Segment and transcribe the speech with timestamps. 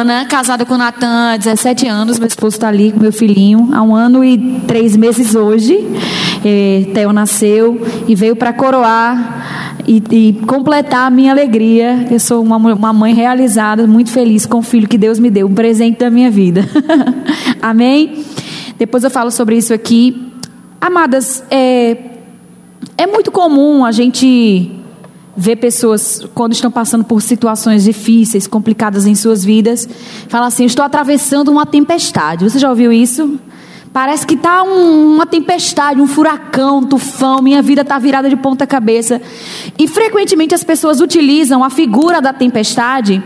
[0.00, 2.18] Ana, casada com o Natan há 17 anos.
[2.18, 5.76] Meu esposo está ali com meu filhinho há um ano e três meses hoje.
[6.42, 12.06] É, Theo nasceu e veio para coroar e, e, completar a minha alegria.
[12.10, 15.46] Eu sou uma, uma mãe realizada, muito feliz com o filho que Deus me deu,
[15.46, 16.66] um presente da minha vida.
[17.60, 18.24] Amém?
[18.78, 20.32] Depois eu falo sobre isso aqui.
[20.80, 21.98] Amadas, é,
[22.96, 24.79] é muito comum a gente
[25.40, 29.88] ver pessoas quando estão passando por situações difíceis, complicadas em suas vidas,
[30.28, 32.44] falar assim: estou atravessando uma tempestade.
[32.44, 33.40] Você já ouviu isso?
[33.90, 38.36] Parece que está um, uma tempestade, um furacão, um tufão, minha vida está virada de
[38.36, 39.20] ponta cabeça.
[39.78, 43.20] E frequentemente as pessoas utilizam a figura da tempestade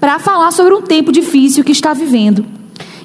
[0.00, 2.44] para falar sobre um tempo difícil que está vivendo.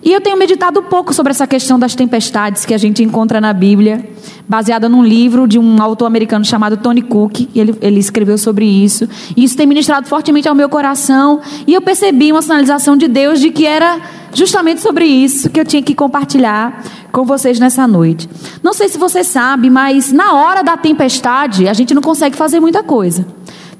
[0.07, 3.51] E eu tenho meditado pouco sobre essa questão das tempestades que a gente encontra na
[3.51, 4.09] Bíblia,
[4.47, 9.05] baseada num livro de um autor americano chamado Tony Cook, ele, ele escreveu sobre isso.
[9.35, 13.41] E isso tem ministrado fortemente ao meu coração, e eu percebi uma sinalização de Deus
[13.41, 13.99] de que era
[14.33, 18.29] justamente sobre isso que eu tinha que compartilhar com vocês nessa noite.
[18.63, 22.61] Não sei se você sabe, mas na hora da tempestade, a gente não consegue fazer
[22.61, 23.27] muita coisa.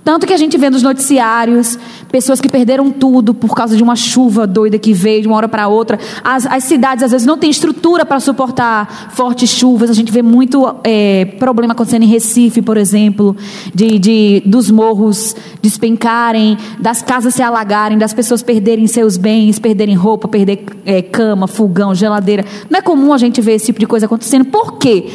[0.08, 1.78] Tanto que a gente vê nos noticiários
[2.10, 5.50] pessoas que perderam tudo por causa de uma chuva doida que veio de uma hora
[5.50, 6.00] para outra.
[6.24, 9.90] As, as, cidades às vezes não têm estrutura para suportar fortes chuvas.
[9.90, 13.36] A gente vê muito é, problema acontecendo em Recife, por exemplo,
[13.76, 19.96] de, de, dos morros despencarem, das casas se alagarem, das pessoas perderem seus bens, perderem
[19.96, 22.46] roupa, perder é, cama, fogão, geladeira.
[22.70, 24.46] Não é comum a gente ver esse tipo de coisa acontecendo.
[24.46, 25.06] Por quê?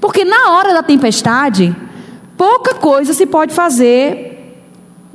[0.00, 1.74] Porque na hora da tempestade
[2.38, 4.38] pouca coisa se pode fazer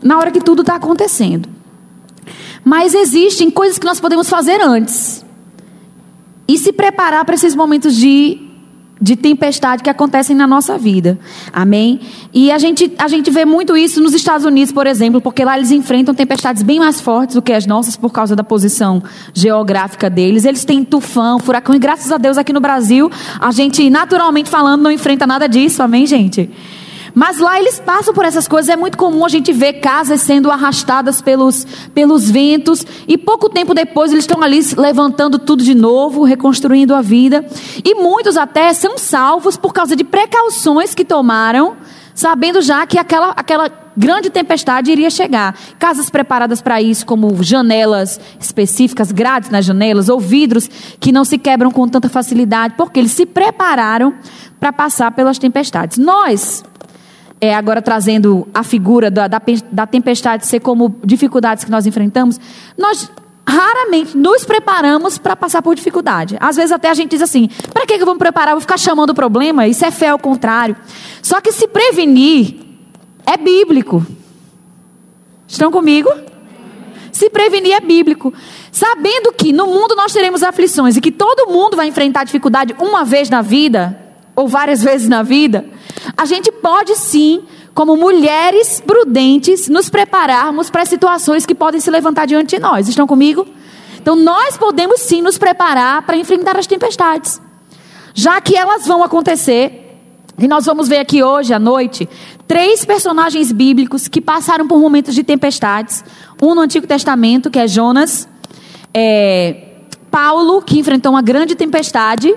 [0.03, 1.47] na hora que tudo está acontecendo.
[2.63, 5.25] Mas existem coisas que nós podemos fazer antes.
[6.47, 8.37] E se preparar para esses momentos de,
[8.99, 11.17] de tempestade que acontecem na nossa vida.
[11.51, 12.01] Amém?
[12.33, 15.57] E a gente, a gente vê muito isso nos Estados Unidos, por exemplo, porque lá
[15.57, 19.01] eles enfrentam tempestades bem mais fortes do que as nossas por causa da posição
[19.33, 20.43] geográfica deles.
[20.43, 24.81] Eles têm tufão, furacão, e graças a Deus aqui no Brasil, a gente, naturalmente falando,
[24.81, 25.81] não enfrenta nada disso.
[25.81, 26.49] Amém, gente?
[27.13, 28.69] Mas lá eles passam por essas coisas.
[28.69, 32.85] É muito comum a gente ver casas sendo arrastadas pelos, pelos ventos.
[33.07, 37.45] E pouco tempo depois eles estão ali levantando tudo de novo, reconstruindo a vida.
[37.83, 41.77] E muitos até são salvos por causa de precauções que tomaram,
[42.15, 45.55] sabendo já que aquela, aquela grande tempestade iria chegar.
[45.77, 50.69] Casas preparadas para isso, como janelas específicas, grades nas janelas, ou vidros
[50.99, 54.13] que não se quebram com tanta facilidade, porque eles se prepararam
[54.59, 55.97] para passar pelas tempestades.
[55.97, 56.63] Nós
[57.43, 62.39] é, agora trazendo a figura da, da, da tempestade ser como dificuldades que nós enfrentamos,
[62.77, 63.11] nós
[63.45, 66.37] raramente nos preparamos para passar por dificuldade.
[66.39, 68.53] Às vezes até a gente diz assim: para que eu vou me preparar?
[68.53, 69.67] vou ficar chamando o problema?
[69.67, 70.73] Isso é fé ao contrário.
[71.21, 72.61] Só que se prevenir
[73.25, 74.07] é bíblico.
[75.45, 76.09] Estão comigo?
[77.11, 78.33] Se prevenir é bíblico.
[78.71, 83.03] Sabendo que no mundo nós teremos aflições e que todo mundo vai enfrentar dificuldade uma
[83.03, 83.99] vez na vida,
[84.35, 85.65] ou várias vezes na vida,
[86.17, 92.25] a gente pode sim, como mulheres prudentes, nos prepararmos para situações que podem se levantar
[92.25, 92.87] diante de nós.
[92.87, 93.47] Estão comigo?
[94.01, 97.41] Então nós podemos sim nos preparar para enfrentar as tempestades.
[98.13, 99.97] Já que elas vão acontecer,
[100.37, 102.09] e nós vamos ver aqui hoje à noite
[102.47, 106.03] três personagens bíblicos que passaram por momentos de tempestades.
[106.41, 108.27] Um no Antigo Testamento, que é Jonas,
[108.93, 109.69] é,
[110.11, 112.35] Paulo, que enfrentou uma grande tempestade,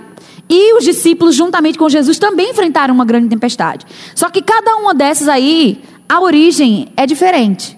[0.48, 3.84] e os discípulos, juntamente com Jesus, também enfrentaram uma grande tempestade.
[4.14, 7.76] Só que cada uma dessas aí, a origem é diferente.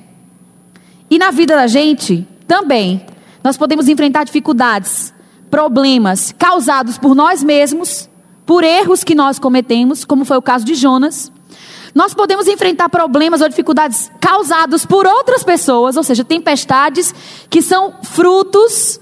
[1.10, 3.04] E na vida da gente, também,
[3.42, 5.14] nós podemos enfrentar dificuldades,
[5.50, 8.08] problemas causados por nós mesmos,
[8.44, 11.32] por erros que nós cometemos, como foi o caso de Jonas.
[11.94, 17.14] Nós podemos enfrentar problemas ou dificuldades causados por outras pessoas, ou seja, tempestades
[17.48, 19.00] que são frutos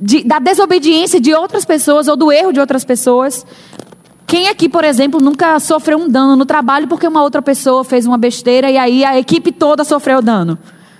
[0.00, 3.44] de, da desobediência de outras pessoas ou do erro de outras pessoas.
[4.26, 8.06] Quem aqui, por exemplo, nunca sofreu um dano no trabalho porque uma outra pessoa fez
[8.06, 10.58] uma besteira e aí a equipe toda sofreu dano?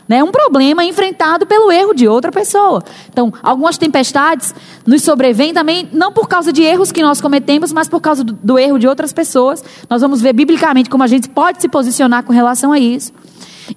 [0.09, 0.25] Né?
[0.25, 2.83] Um problema enfrentado pelo erro de outra pessoa.
[3.09, 4.53] Então, algumas tempestades
[4.85, 8.33] nos sobrevêm também, não por causa de erros que nós cometemos, mas por causa do,
[8.33, 9.63] do erro de outras pessoas.
[9.89, 13.13] Nós vamos ver biblicamente como a gente pode se posicionar com relação a isso.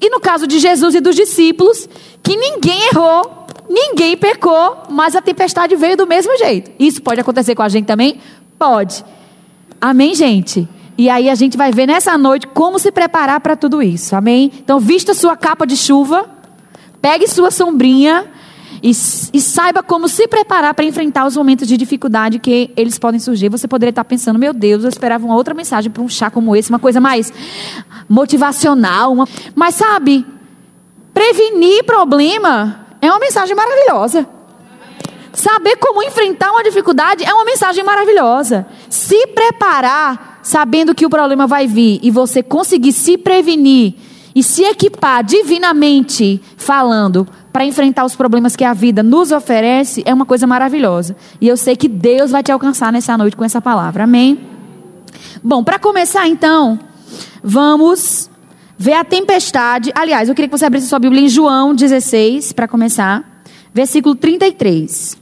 [0.01, 1.87] E no caso de Jesus e dos discípulos,
[2.23, 6.71] que ninguém errou, Ninguém pecou, mas a tempestade veio do mesmo jeito.
[6.77, 8.19] Isso pode acontecer com a gente também?
[8.57, 9.03] Pode.
[9.79, 10.67] Amém, gente?
[10.97, 14.15] E aí a gente vai ver nessa noite como se preparar para tudo isso.
[14.15, 14.51] Amém?
[14.59, 16.29] Então, vista sua capa de chuva,
[17.01, 18.27] pegue sua sombrinha
[18.81, 23.19] e, e saiba como se preparar para enfrentar os momentos de dificuldade que eles podem
[23.19, 23.49] surgir.
[23.49, 26.55] Você poderia estar pensando, meu Deus, eu esperava uma outra mensagem para um chá como
[26.55, 27.33] esse, uma coisa mais
[28.07, 29.13] motivacional.
[29.13, 29.27] Uma...
[29.55, 30.25] Mas sabe,
[31.13, 34.25] prevenir problema é uma mensagem maravilhosa.
[35.33, 38.65] Saber como enfrentar uma dificuldade é uma mensagem maravilhosa.
[38.89, 43.95] Se preparar sabendo que o problema vai vir e você conseguir se prevenir
[44.33, 50.13] e se equipar divinamente falando para enfrentar os problemas que a vida nos oferece é
[50.13, 51.15] uma coisa maravilhosa.
[51.41, 54.05] E eu sei que Deus vai te alcançar nessa noite com essa palavra.
[54.05, 54.39] Amém?
[55.43, 56.79] Bom, para começar então,
[57.43, 58.29] vamos
[58.77, 59.91] ver a tempestade.
[59.95, 63.43] Aliás, eu queria que você abrisse sua Bíblia em João 16, para começar,
[63.73, 65.21] versículo 33.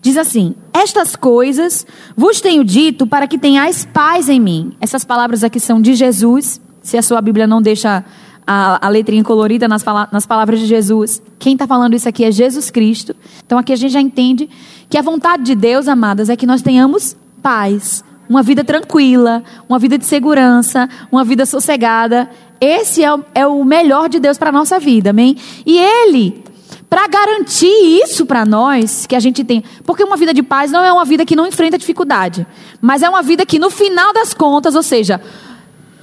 [0.00, 1.86] Diz assim: Estas coisas
[2.16, 4.72] vos tenho dito para que tenhais paz em mim.
[4.80, 6.60] Essas palavras aqui são de Jesus.
[6.82, 8.04] Se a sua Bíblia não deixa
[8.44, 12.32] a, a letrinha colorida nas, nas palavras de Jesus, quem está falando isso aqui é
[12.32, 13.14] Jesus Cristo.
[13.46, 14.50] Então aqui a gente já entende
[14.88, 19.78] que a vontade de Deus, amadas, é que nós tenhamos paz, uma vida tranquila, uma
[19.78, 22.30] vida de segurança, uma vida sossegada.
[22.58, 25.36] Esse é o, é o melhor de Deus para a nossa vida, amém?
[25.66, 26.42] E Ele
[26.88, 29.62] para garantir isso para nós, que a gente tem.
[29.84, 32.46] Porque uma vida de paz não é uma vida que não enfrenta dificuldade,
[32.80, 35.20] mas é uma vida que no final das contas, ou seja,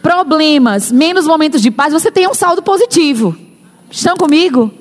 [0.02, 3.36] problemas, menos momentos de paz, você tem um saldo positivo.
[3.90, 4.72] Estão comigo?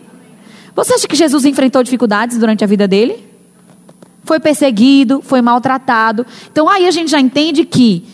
[0.74, 3.27] Você acha que Jesus enfrentou dificuldades durante a vida dele?
[4.28, 6.26] Foi perseguido, foi maltratado.
[6.52, 8.04] Então aí a gente já entende que,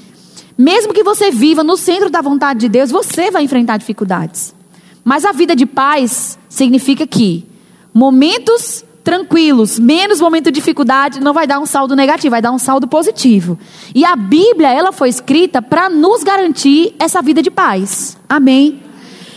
[0.56, 4.54] mesmo que você viva no centro da vontade de Deus, você vai enfrentar dificuldades.
[5.02, 7.44] Mas a vida de paz significa que
[7.92, 12.60] momentos tranquilos, menos momento de dificuldade, não vai dar um saldo negativo, vai dar um
[12.60, 13.58] saldo positivo.
[13.92, 18.16] E a Bíblia, ela foi escrita para nos garantir essa vida de paz.
[18.28, 18.80] Amém.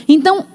[0.07, 0.45] Então,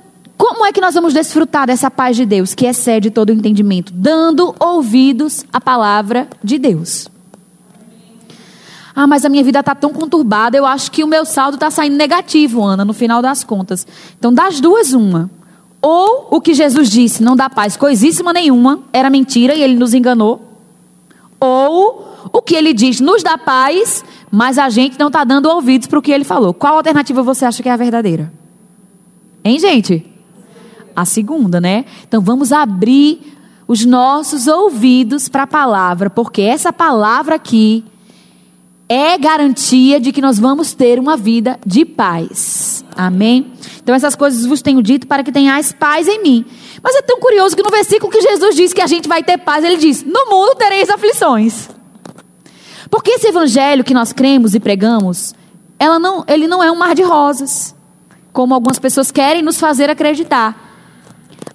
[0.43, 3.93] como é que nós vamos desfrutar dessa paz de Deus que excede todo o entendimento?
[3.95, 7.09] Dando ouvidos à palavra de Deus.
[8.93, 11.71] Ah, mas a minha vida está tão conturbada, eu acho que o meu saldo está
[11.71, 13.87] saindo negativo, Ana, no final das contas.
[14.19, 15.31] Então, das duas, uma.
[15.81, 19.95] Ou o que Jesus disse, não dá paz coisíssima nenhuma, era mentira e ele nos
[19.95, 20.43] enganou.
[21.39, 25.87] Ou o que ele diz, nos dá paz, mas a gente não está dando ouvidos
[25.87, 26.53] para o que ele falou.
[26.53, 28.33] Qual alternativa você acha que é a verdadeira?
[29.45, 30.12] Hein, gente?
[30.95, 31.85] A segunda, né?
[32.07, 33.37] Então vamos abrir
[33.67, 37.85] os nossos ouvidos para a palavra, porque essa palavra aqui
[38.89, 42.85] é garantia de que nós vamos ter uma vida de paz.
[42.95, 43.53] Amém?
[43.83, 46.45] Então essas coisas vos tenho dito para que tenhais paz em mim.
[46.83, 49.39] Mas é tão curioso que no versículo que Jesus diz que a gente vai ter
[49.39, 51.71] paz, ele diz: No mundo tereis aflições.
[52.91, 55.35] Porque esse evangelho que nós cremos e pregamos,
[55.79, 57.75] ela não, ele não é um mar de rosas,
[58.33, 60.72] como algumas pessoas querem nos fazer acreditar.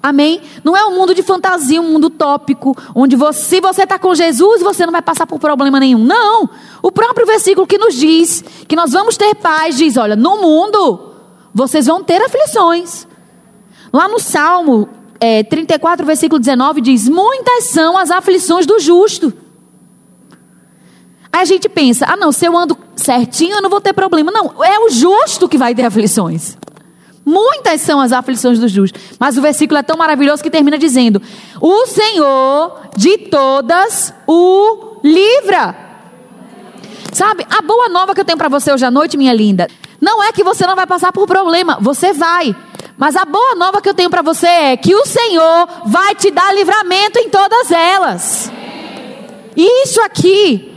[0.01, 0.41] Amém?
[0.63, 4.13] Não é um mundo de fantasia, um mundo utópico, onde você, se você está com
[4.13, 6.03] Jesus, você não vai passar por problema nenhum.
[6.03, 6.49] Não!
[6.81, 11.11] O próprio versículo que nos diz que nós vamos ter paz, diz: olha, no mundo
[11.53, 13.07] vocês vão ter aflições.
[13.91, 14.87] Lá no Salmo
[15.19, 19.33] é, 34, versículo 19, diz: Muitas são as aflições do justo.
[21.31, 24.31] Aí a gente pensa: ah, não, se eu ando certinho, eu não vou ter problema.
[24.31, 26.57] Não, é o justo que vai ter aflições.
[27.29, 29.01] Muitas são as aflições dos justos.
[29.19, 31.21] Mas o versículo é tão maravilhoso que termina dizendo:
[31.59, 35.75] O Senhor de todas o livra.
[37.11, 39.67] Sabe, a boa nova que eu tenho para você hoje à noite, minha linda,
[39.99, 42.55] não é que você não vai passar por problema, você vai.
[42.97, 46.31] Mas a boa nova que eu tenho para você é que o Senhor vai te
[46.31, 48.49] dar livramento em todas elas.
[49.53, 50.73] Isso aqui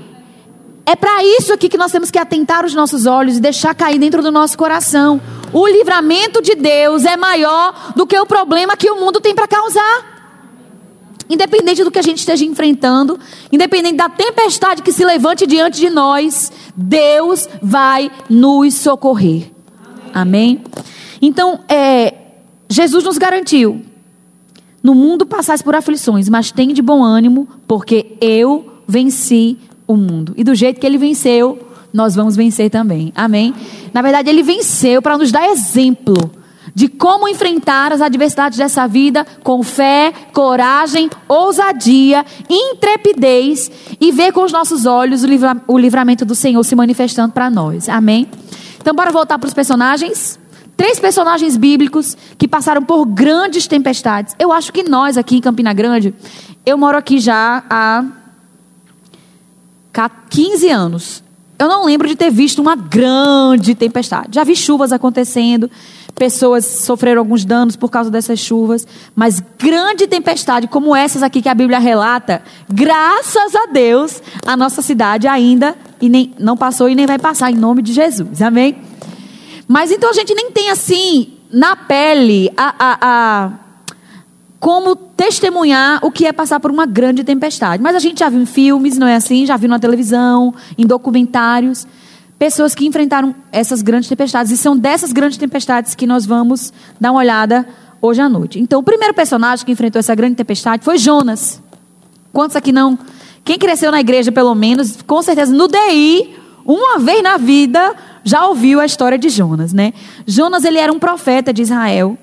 [0.84, 4.00] é para isso aqui que nós temos que atentar os nossos olhos e deixar cair
[4.00, 5.20] dentro do nosso coração.
[5.52, 9.48] O livramento de Deus é maior do que o problema que o mundo tem para
[9.48, 10.20] causar.
[11.28, 13.18] Independente do que a gente esteja enfrentando,
[13.52, 19.50] independente da tempestade que se levante diante de nós, Deus vai nos socorrer.
[20.12, 20.62] Amém?
[21.22, 22.14] Então, é,
[22.68, 23.80] Jesus nos garantiu:
[24.82, 30.34] no mundo passais por aflições, mas tem de bom ânimo, porque eu venci o mundo.
[30.36, 31.58] E do jeito que ele venceu,
[31.92, 33.12] nós vamos vencer também.
[33.14, 33.54] Amém?
[33.92, 36.40] Na verdade, ele venceu para nos dar exemplo
[36.74, 43.70] de como enfrentar as adversidades dessa vida com fé, coragem, ousadia, intrepidez
[44.00, 47.50] e ver com os nossos olhos o, livra o livramento do Senhor se manifestando para
[47.50, 47.88] nós.
[47.88, 48.28] Amém?
[48.80, 50.38] Então, bora voltar para os personagens.
[50.76, 54.34] Três personagens bíblicos que passaram por grandes tempestades.
[54.38, 56.14] Eu acho que nós aqui em Campina Grande,
[56.64, 58.04] eu moro aqui já há
[60.30, 61.22] 15 anos
[61.60, 64.30] eu não lembro de ter visto uma grande tempestade.
[64.32, 65.70] Já vi chuvas acontecendo,
[66.14, 71.50] pessoas sofreram alguns danos por causa dessas chuvas, mas grande tempestade como essas aqui que
[71.50, 76.94] a Bíblia relata, graças a Deus, a nossa cidade ainda e nem, não passou e
[76.94, 78.40] nem vai passar em nome de Jesus.
[78.40, 78.78] Amém?
[79.68, 83.50] Mas então a gente nem tem assim na pele a, a, a
[84.60, 87.82] como testemunhar o que é passar por uma grande tempestade.
[87.82, 89.46] Mas a gente já viu em filmes, não é assim?
[89.46, 91.86] Já viu na televisão, em documentários,
[92.38, 94.52] pessoas que enfrentaram essas grandes tempestades.
[94.52, 97.66] E são dessas grandes tempestades que nós vamos dar uma olhada
[98.02, 98.60] hoje à noite.
[98.60, 101.62] Então, o primeiro personagem que enfrentou essa grande tempestade foi Jonas.
[102.30, 102.98] Quantos aqui não?
[103.42, 106.36] Quem cresceu na igreja, pelo menos, com certeza no DI,
[106.66, 109.94] uma vez na vida, já ouviu a história de Jonas, né?
[110.26, 112.18] Jonas, ele era um profeta de Israel.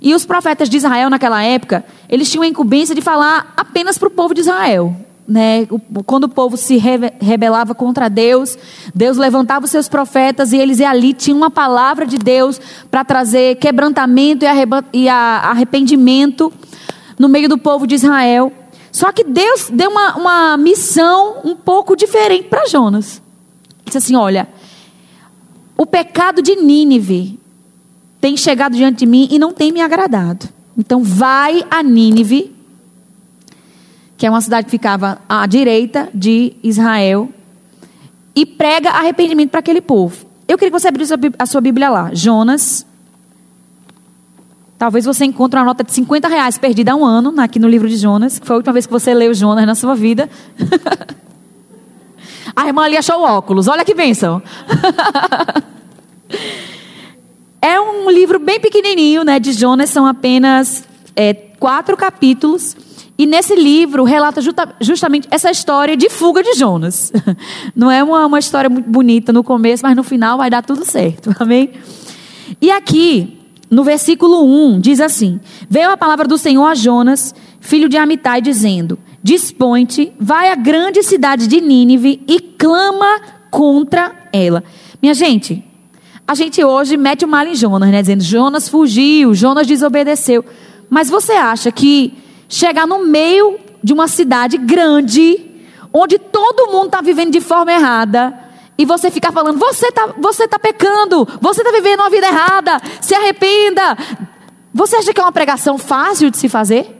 [0.00, 4.08] E os profetas de Israel naquela época, eles tinham a incumbência de falar apenas para
[4.08, 4.94] o povo de Israel.
[5.26, 5.68] Né?
[6.06, 8.56] Quando o povo se rebelava contra Deus,
[8.94, 12.58] Deus levantava os seus profetas e eles ali tinham uma palavra de Deus
[12.90, 14.46] para trazer quebrantamento
[14.92, 16.50] e arrependimento
[17.18, 18.50] no meio do povo de Israel.
[18.90, 23.20] Só que Deus deu uma, uma missão um pouco diferente para Jonas.
[23.84, 24.48] Disse assim: Olha,
[25.76, 27.38] o pecado de Nínive
[28.20, 30.48] tem chegado diante de mim e não tem me agradado.
[30.76, 32.54] Então vai a Nínive,
[34.16, 37.28] que é uma cidade que ficava à direita de Israel,
[38.34, 40.26] e prega arrependimento para aquele povo.
[40.46, 42.10] Eu queria que você abrisse a sua Bíblia lá.
[42.14, 42.86] Jonas.
[44.78, 47.88] Talvez você encontre uma nota de 50 reais perdida há um ano, aqui no livro
[47.88, 50.30] de Jonas, que foi a última vez que você leu Jonas na sua vida.
[52.54, 53.66] a irmã ali achou o óculos.
[53.66, 54.40] Olha que bênção.
[57.60, 59.40] É um livro bem pequenininho, né?
[59.40, 60.84] De Jonas, são apenas
[61.16, 62.76] é, quatro capítulos.
[63.18, 67.12] E nesse livro relata justa, justamente essa história de fuga de Jonas.
[67.74, 70.84] Não é uma, uma história muito bonita no começo, mas no final vai dar tudo
[70.84, 71.34] certo.
[71.40, 71.72] Amém?
[72.60, 73.38] E aqui,
[73.68, 78.40] no versículo 1, diz assim: Veio a palavra do Senhor a Jonas, filho de Amitai,
[78.40, 84.62] dizendo: Dispõe-te, vai à grande cidade de Nínive e clama contra ela.
[85.02, 85.64] Minha gente,
[86.28, 88.02] a gente hoje mete o mal em Jonas, né?
[88.02, 90.44] Dizendo, Jonas fugiu, Jonas desobedeceu.
[90.90, 92.12] Mas você acha que
[92.46, 95.40] chegar no meio de uma cidade grande,
[95.90, 98.38] onde todo mundo está vivendo de forma errada,
[98.76, 102.78] e você ficar falando, você está você tá pecando, você está vivendo uma vida errada,
[103.00, 103.96] se arrependa.
[104.74, 106.94] Você acha que é uma pregação fácil de se fazer?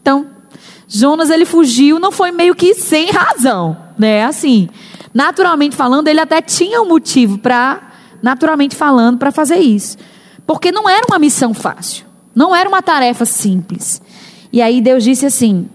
[0.00, 0.30] Então,
[0.86, 4.24] Jonas ele fugiu, não foi meio que sem razão, né?
[4.24, 4.68] Assim,
[5.12, 9.98] Naturalmente falando, ele até tinha um motivo para, naturalmente falando, para fazer isso.
[10.46, 12.06] Porque não era uma missão fácil.
[12.34, 14.00] Não era uma tarefa simples.
[14.52, 15.68] E aí Deus disse assim: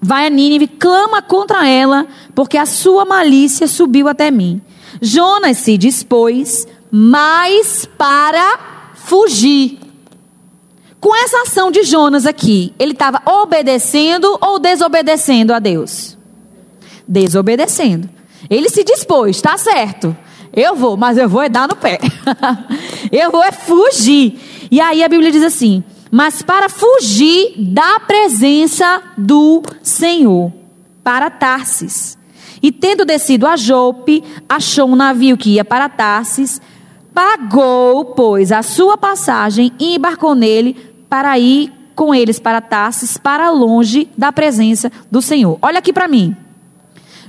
[0.00, 4.60] Vai a Nínive, clama contra ela, porque a sua malícia subiu até mim.
[5.00, 9.78] Jonas se dispôs, mas para fugir.
[11.00, 16.16] Com essa ação de Jonas aqui, ele estava obedecendo ou desobedecendo a Deus?
[17.06, 18.08] Desobedecendo.
[18.48, 20.16] Ele se dispôs, está certo.
[20.52, 21.98] Eu vou, mas eu vou é dar no pé.
[23.10, 24.68] eu vou é fugir.
[24.70, 25.82] E aí a Bíblia diz assim:
[26.14, 30.52] mas para fugir da presença do Senhor,
[31.02, 32.18] para Tarsis.
[32.62, 36.60] E tendo descido a Jope, achou um navio que ia para Tarsis,
[37.14, 40.76] pagou, pois, a sua passagem e embarcou nele
[41.08, 45.58] para ir com eles para Tarsis, para longe da presença do Senhor.
[45.62, 46.36] Olha aqui para mim.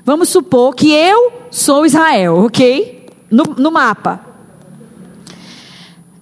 [0.06, 3.08] Vamos supor que eu sou Israel, ok?
[3.32, 4.20] No, no mapa.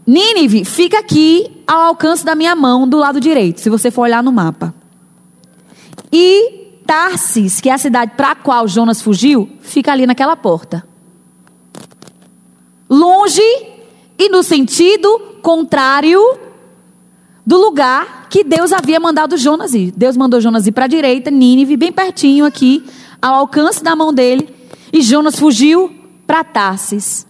[0.05, 4.21] Nínive fica aqui ao alcance da minha mão, do lado direito, se você for olhar
[4.21, 4.73] no mapa.
[6.11, 10.85] E Tarsis, que é a cidade para a qual Jonas fugiu, fica ali naquela porta.
[12.89, 13.41] Longe
[14.17, 16.19] e no sentido contrário
[17.45, 19.91] do lugar que Deus havia mandado Jonas ir.
[19.95, 22.83] Deus mandou Jonas ir para a direita, Nínive, bem pertinho aqui,
[23.21, 24.49] ao alcance da mão dele,
[24.91, 25.93] e Jonas fugiu
[26.25, 27.25] para Tarsis.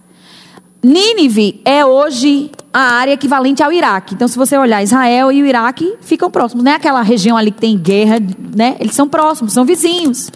[0.84, 4.16] Nínive é hoje a área equivalente ao Iraque.
[4.16, 6.64] Então, se você olhar, Israel e o Iraque ficam próximos.
[6.64, 8.18] Não é aquela região ali que tem guerra,
[8.56, 8.78] né?
[8.80, 10.32] Eles são próximos, são vizinhos.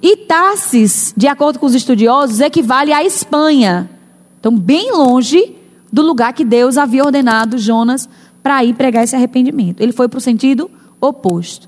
[0.00, 3.90] E Tarsis, de acordo com os estudiosos, equivale à Espanha.
[4.38, 5.56] Então, bem longe
[5.92, 8.08] do lugar que Deus havia ordenado Jonas
[8.42, 9.80] para ir pregar esse arrependimento.
[9.80, 10.70] Ele foi para o sentido
[11.00, 11.66] oposto.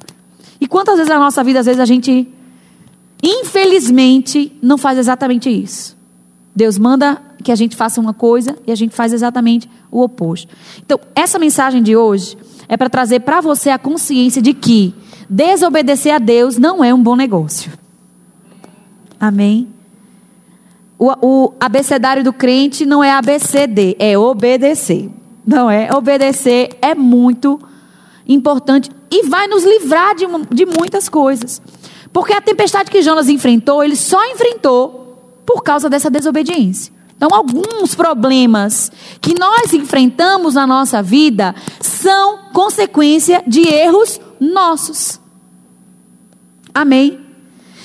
[0.61, 2.29] E quantas vezes na nossa vida, às vezes, a gente
[3.25, 5.97] Infelizmente, não faz exatamente isso.
[6.55, 10.55] Deus manda que a gente faça uma coisa e a gente faz exatamente o oposto.
[10.85, 12.37] Então, essa mensagem de hoje
[12.69, 14.95] é para trazer para você a consciência de que
[15.29, 17.73] desobedecer a Deus não é um bom negócio.
[19.19, 19.69] Amém?
[20.99, 25.11] O, o abecedário do crente não é ABCD, é obedecer.
[25.47, 25.93] Não é?
[25.95, 27.59] Obedecer é muito
[28.29, 31.61] importante e vai nos livrar de, de muitas coisas.
[32.15, 36.95] Porque a tempestade que Jonas enfrentou, ele só enfrentou por causa dessa desobediência.
[37.17, 45.21] Então, alguns problemas que nós enfrentamos na nossa vida são consequência de erros nossos.
[46.73, 47.19] Amém?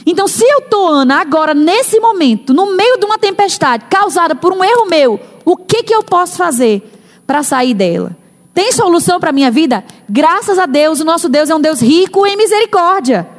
[0.05, 4.53] Então, se eu estou, Ana, agora, nesse momento, no meio de uma tempestade causada por
[4.53, 6.87] um erro meu, o que, que eu posso fazer
[7.25, 8.15] para sair dela?
[8.53, 9.83] Tem solução para a minha vida?
[10.07, 13.38] Graças a Deus, o nosso Deus é um Deus rico em misericórdia.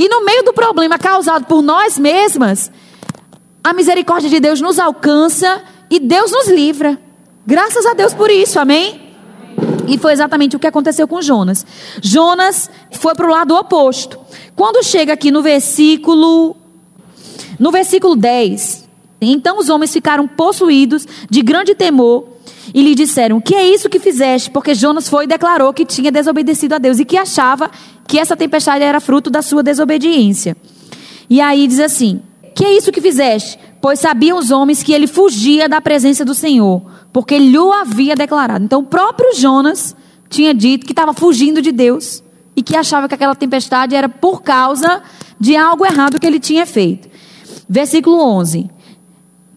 [0.00, 2.72] E no meio do problema causado por nós mesmas,
[3.62, 6.98] a misericórdia de Deus nos alcança e Deus nos livra.
[7.46, 8.98] Graças a Deus por isso, amém?
[9.86, 11.66] E foi exatamente o que aconteceu com Jonas.
[12.00, 14.18] Jonas foi para o lado oposto.
[14.56, 16.56] Quando chega aqui no versículo
[17.58, 18.88] no versículo 10,
[19.20, 22.26] então os homens ficaram possuídos de grande temor
[22.74, 25.84] e lhe disseram: "O que é isso que fizeste?" Porque Jonas foi e declarou que
[25.84, 27.70] tinha desobedecido a Deus e que achava
[28.06, 30.56] que essa tempestade era fruto da sua desobediência.
[31.28, 32.20] E aí diz assim:
[32.54, 33.58] que é isso que fizeste?
[33.80, 38.64] Pois sabiam os homens que ele fugia da presença do Senhor, porque lhe havia declarado.
[38.64, 39.96] Então o próprio Jonas
[40.28, 42.22] tinha dito que estava fugindo de Deus
[42.54, 45.02] e que achava que aquela tempestade era por causa
[45.38, 47.08] de algo errado que ele tinha feito.
[47.68, 48.68] Versículo 11: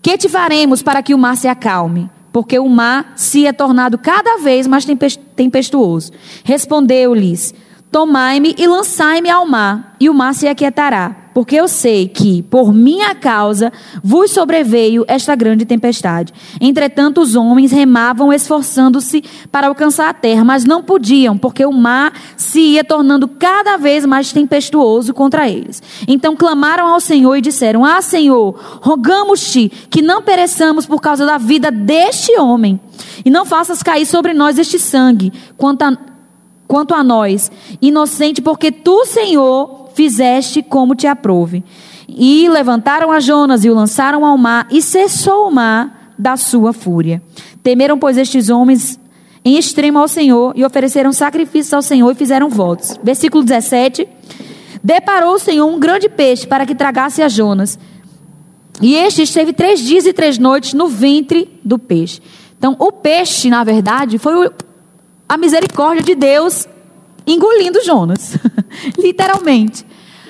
[0.02, 2.10] Que te faremos para que o mar se acalme?
[2.34, 4.86] Porque o mar se é tornado cada vez mais
[5.36, 6.12] tempestuoso.
[6.44, 7.54] Respondeu-lhes:
[7.94, 12.72] Tomai-me e lançai-me ao mar, e o mar se aquietará porque eu sei que, por
[12.72, 13.74] minha causa,
[14.04, 16.32] vos sobreveio esta grande tempestade.
[16.62, 22.14] Entretanto, os homens remavam, esforçando-se para alcançar a terra, mas não podiam, porque o mar
[22.38, 25.82] se ia tornando cada vez mais tempestuoso contra eles.
[26.08, 31.40] Então clamaram ao Senhor e disseram: Ah, Senhor, rogamos-te que não pereçamos por causa da
[31.40, 32.80] vida deste homem,
[33.26, 35.98] e não faças cair sobre nós este sangue, quanto a,
[36.74, 41.64] quanto a nós, inocente, porque tu, Senhor, fizeste como te aprove.
[42.10, 46.74] E levantaram a Jonas e o lançaram ao mar, e cessou o mar da sua
[46.74, 47.22] fúria.
[47.62, 49.00] Temeram, pois, estes homens
[49.46, 53.00] em extremo ao Senhor, e ofereceram sacrifícios ao Senhor e fizeram votos.
[53.04, 54.08] Versículo 17.
[54.84, 57.78] Deparou o Senhor um grande peixe para que tragasse a Jonas.
[58.82, 62.20] E este esteve três dias e três noites no ventre do peixe.
[62.58, 64.50] Então, o peixe, na verdade, foi
[65.28, 66.68] a misericórdia de Deus
[67.26, 68.38] engolindo Jonas.
[68.98, 69.86] Literalmente.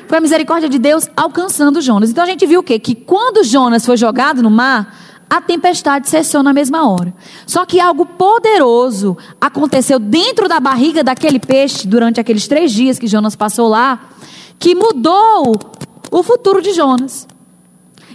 [0.07, 2.09] Foi a misericórdia de Deus alcançando Jonas.
[2.09, 2.77] Então a gente viu o quê?
[2.77, 4.95] Que quando Jonas foi jogado no mar,
[5.29, 7.13] a tempestade cessou na mesma hora.
[7.47, 13.07] Só que algo poderoso aconteceu dentro da barriga daquele peixe durante aqueles três dias que
[13.07, 14.09] Jonas passou lá,
[14.59, 15.59] que mudou
[16.11, 17.27] o futuro de Jonas.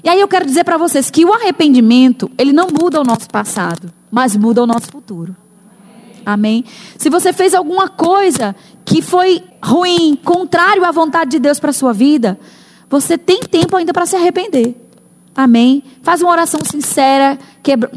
[0.04, 3.28] E aí eu quero dizer para vocês que o arrependimento, ele não muda o nosso
[3.28, 5.34] passado, mas muda o nosso futuro.
[6.28, 6.62] Amém?
[6.98, 11.72] Se você fez alguma coisa que foi ruim, contrário à vontade de Deus para a
[11.72, 12.38] sua vida,
[12.86, 14.76] você tem tempo ainda para se arrepender.
[15.34, 15.82] Amém?
[16.02, 17.38] Faz uma oração sincera,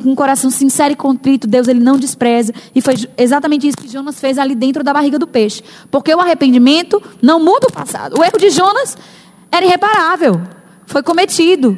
[0.01, 1.45] com um coração sincero e contrito.
[1.45, 2.53] Deus ele não despreza.
[2.73, 5.61] E foi exatamente isso que Jonas fez ali dentro da barriga do peixe.
[5.89, 8.17] Porque o arrependimento não muda o passado.
[8.17, 8.97] O erro de Jonas
[9.51, 10.41] era irreparável.
[10.85, 11.77] Foi cometido.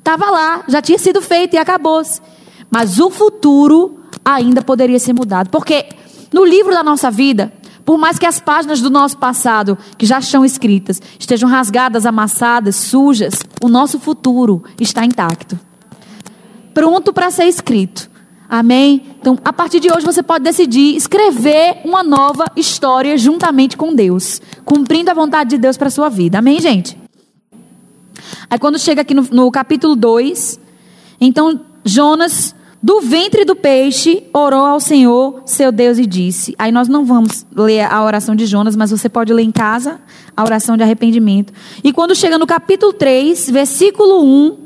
[0.00, 2.20] Estava lá, já tinha sido feito e acabou-se.
[2.68, 5.50] Mas o futuro ainda poderia ser mudado.
[5.50, 5.86] Porque
[6.32, 7.52] no livro da nossa vida,
[7.84, 12.74] por mais que as páginas do nosso passado, que já estão escritas, estejam rasgadas, amassadas,
[12.74, 15.56] sujas, o nosso futuro está intacto.
[16.74, 18.10] Pronto para ser escrito.
[18.48, 19.16] Amém?
[19.20, 24.40] Então, a partir de hoje você pode decidir escrever uma nova história juntamente com Deus,
[24.64, 26.38] cumprindo a vontade de Deus para a sua vida.
[26.38, 26.96] Amém, gente?
[28.50, 30.60] Aí quando chega aqui no, no capítulo 2,
[31.20, 32.54] então Jonas
[32.86, 36.54] do ventre do peixe, orou ao Senhor, seu Deus, e disse.
[36.56, 40.00] Aí nós não vamos ler a oração de Jonas, mas você pode ler em casa
[40.36, 41.52] a oração de arrependimento.
[41.82, 44.56] E quando chega no capítulo 3, versículo 1,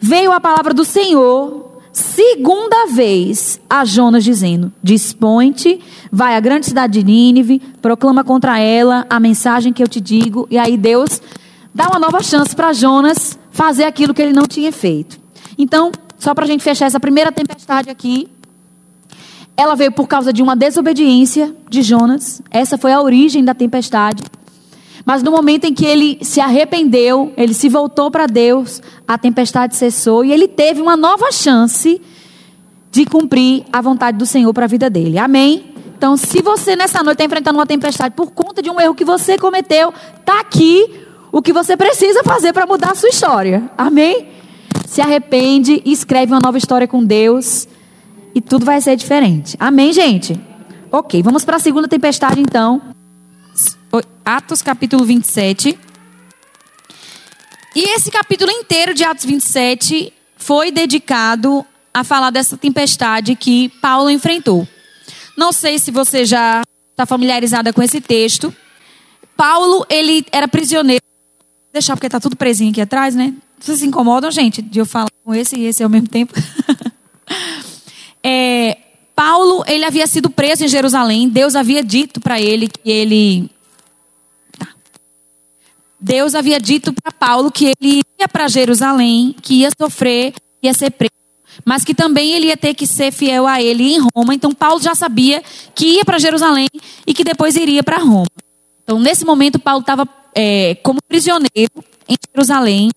[0.00, 5.78] veio a palavra do Senhor, segunda vez, a Jonas, dizendo: Dispõe-te,
[6.10, 10.44] vai à grande cidade de Nínive, proclama contra ela a mensagem que eu te digo.
[10.50, 11.22] E aí Deus
[11.72, 15.20] dá uma nova chance para Jonas fazer aquilo que ele não tinha feito.
[15.56, 18.28] Então, só para a gente fechar essa primeira tempestade aqui.
[19.56, 22.42] Ela veio por causa de uma desobediência de Jonas.
[22.50, 24.22] Essa foi a origem da tempestade.
[25.04, 29.74] Mas no momento em que ele se arrependeu, ele se voltou para Deus, a tempestade
[29.74, 32.00] cessou e ele teve uma nova chance
[32.90, 35.18] de cumprir a vontade do Senhor para a vida dele.
[35.18, 35.72] Amém?
[35.96, 39.04] Então, se você nessa noite está enfrentando uma tempestade por conta de um erro que
[39.04, 41.00] você cometeu, está aqui
[41.32, 43.70] o que você precisa fazer para mudar a sua história.
[43.76, 44.37] Amém?
[44.88, 47.68] Se arrepende e escreve uma nova história com Deus
[48.34, 49.54] e tudo vai ser diferente.
[49.60, 50.40] Amém, gente?
[50.90, 52.80] Ok, vamos para a segunda tempestade então.
[54.24, 55.78] Atos capítulo 27.
[57.76, 64.08] E esse capítulo inteiro de Atos 27 foi dedicado a falar dessa tempestade que Paulo
[64.08, 64.66] enfrentou.
[65.36, 68.54] Não sei se você já está familiarizada com esse texto.
[69.36, 71.07] Paulo, ele era prisioneiro.
[71.72, 73.34] Deixar porque está tudo presinho aqui atrás, né?
[73.60, 76.32] Vocês se incomodam, gente, de eu falar com esse e esse ao mesmo tempo?
[78.22, 78.78] é,
[79.14, 81.28] Paulo, ele havia sido preso em Jerusalém.
[81.28, 83.50] Deus havia dito para ele que ele.
[84.56, 84.68] Tá.
[86.00, 90.90] Deus havia dito para Paulo que ele ia para Jerusalém, que ia sofrer, ia ser
[90.90, 91.12] preso,
[91.64, 94.34] mas que também ele ia ter que ser fiel a ele em Roma.
[94.34, 95.42] Então, Paulo já sabia
[95.74, 96.68] que ia para Jerusalém
[97.04, 98.28] e que depois iria para Roma.
[98.84, 102.90] Então, nesse momento, Paulo estava é, como prisioneiro em Jerusalém.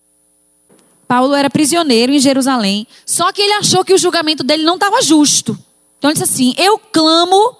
[1.08, 2.88] Paulo era prisioneiro em Jerusalém.
[3.06, 5.58] Só que ele achou que o julgamento dele não estava justo.
[5.98, 7.56] Então ele disse assim: Eu clamo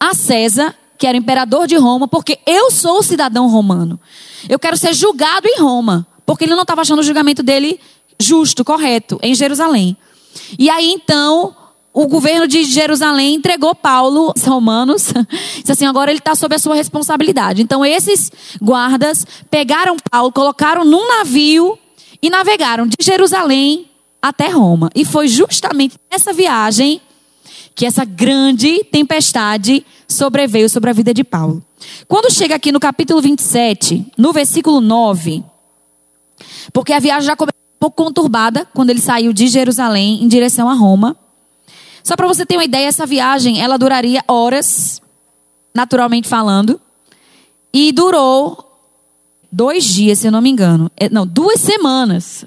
[0.00, 4.00] a César, que era imperador de Roma, porque eu sou cidadão romano.
[4.48, 6.06] Eu quero ser julgado em Roma.
[6.26, 7.78] Porque ele não estava achando o julgamento dele
[8.20, 9.96] justo, correto, em Jerusalém.
[10.58, 11.54] E aí então
[11.94, 15.12] o governo de Jerusalém entregou Paulo aos romanos.
[15.60, 17.62] Disse assim: agora ele está sob a sua responsabilidade.
[17.62, 21.78] Então esses guardas pegaram Paulo, colocaram num navio
[22.20, 23.86] e navegaram de Jerusalém
[24.20, 24.90] até Roma.
[24.92, 27.00] E foi justamente nessa viagem
[27.76, 31.62] que essa grande tempestade sobreveio sobre a vida de Paulo.
[32.08, 35.44] Quando chega aqui no capítulo 27, no versículo 9,
[36.72, 40.68] porque a viagem já começou um pouco conturbada quando ele saiu de Jerusalém em direção
[40.68, 41.16] a Roma.
[42.04, 45.00] Só para você ter uma ideia, essa viagem ela duraria horas,
[45.74, 46.78] naturalmente falando,
[47.72, 48.78] e durou
[49.50, 50.90] dois dias, se eu não me engano.
[50.96, 52.44] É, não, duas semanas.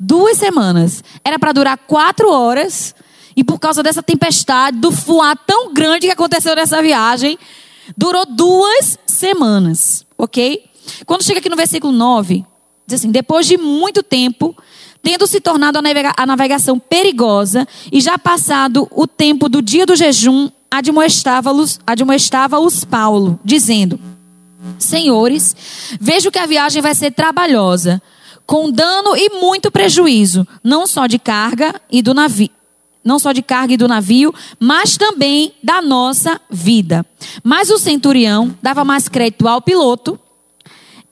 [0.00, 1.04] Duas semanas.
[1.22, 2.94] Era para durar quatro horas
[3.36, 7.38] e por causa dessa tempestade, do fuar tão grande que aconteceu nessa viagem,
[7.94, 10.64] durou duas semanas, ok?
[11.04, 12.46] Quando chega aqui no versículo 9,
[12.86, 14.56] diz assim: depois de muito tempo,
[15.06, 15.78] tendo se tornado
[16.16, 22.56] a navegação perigosa e já passado o tempo do dia do jejum, admoestava-os admoestava
[22.90, 24.00] Paulo, dizendo:
[24.80, 25.54] Senhores,
[26.00, 28.02] vejo que a viagem vai ser trabalhosa,
[28.44, 32.50] com dano e muito prejuízo, não só de carga e do navio,
[33.04, 37.06] não só de carga e do navio, mas também da nossa vida.
[37.44, 40.18] Mas o centurião dava mais crédito ao piloto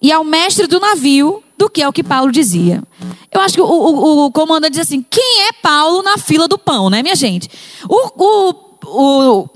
[0.03, 2.83] e ao mestre do navio do que ao que Paulo dizia.
[3.31, 6.59] Eu acho que o, o, o comandante diz assim: quem é Paulo na fila do
[6.59, 7.49] pão, né, minha gente?
[7.89, 9.49] O, o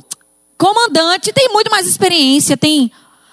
[0.56, 2.90] comandante tem muito mais experiência, tem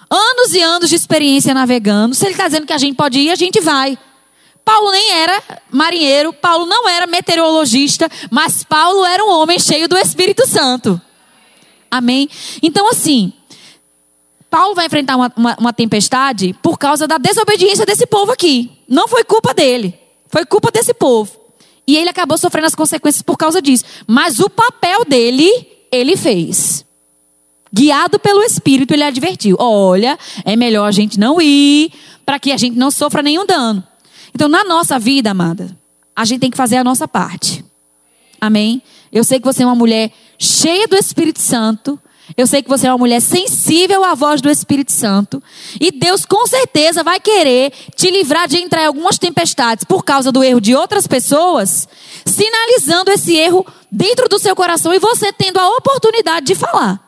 [0.09, 2.15] anos e anos de experiência navegando.
[2.15, 3.97] Se ele está dizendo que a gente pode ir, a gente vai.
[4.63, 9.95] Paulo nem era marinheiro, Paulo não era meteorologista, mas Paulo era um homem cheio do
[9.95, 10.99] Espírito Santo.
[11.89, 12.27] Amém?
[12.63, 13.31] Então, assim,
[14.55, 18.71] Paulo vai enfrentar uma, uma, uma, tempestade por causa da desobediência desse povo aqui.
[18.87, 19.93] Não foi culpa dele,
[20.29, 21.35] foi culpa desse povo.
[21.85, 23.83] E ele acabou sofrendo as consequências por causa disso.
[24.07, 25.51] Mas o papel dele,
[25.91, 26.85] ele fez.
[27.69, 31.91] Guiado pelo Espírito, ele advertiu: olha, é melhor a gente não ir,
[32.25, 33.83] para que a gente não sofra nenhum dano.
[34.33, 35.77] Então, na nossa vida, amada,
[36.15, 37.61] a gente tem que fazer a nossa parte.
[38.39, 38.81] Amém?
[39.11, 41.99] Eu sei que você é uma mulher cheia do Espírito Santo.
[42.35, 45.41] Eu sei que você é uma mulher sensível à voz do Espírito Santo.
[45.79, 50.31] E Deus com certeza vai querer te livrar de entrar em algumas tempestades por causa
[50.31, 51.87] do erro de outras pessoas,
[52.25, 57.01] sinalizando esse erro dentro do seu coração e você tendo a oportunidade de falar.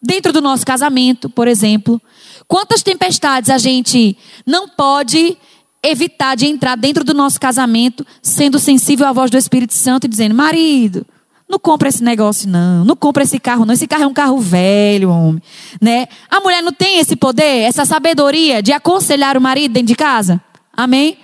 [0.00, 2.00] Dentro do nosso casamento, por exemplo.
[2.46, 4.16] Quantas tempestades a gente
[4.46, 5.36] não pode
[5.82, 10.08] evitar de entrar dentro do nosso casamento sendo sensível à voz do Espírito Santo e
[10.08, 11.06] dizendo: marido,
[11.52, 14.38] não compra esse negócio não, não compra esse carro não, esse carro é um carro
[14.38, 15.42] velho, homem,
[15.80, 16.08] né?
[16.30, 20.42] A mulher não tem esse poder, essa sabedoria de aconselhar o marido dentro de casa?
[20.72, 21.18] Amém?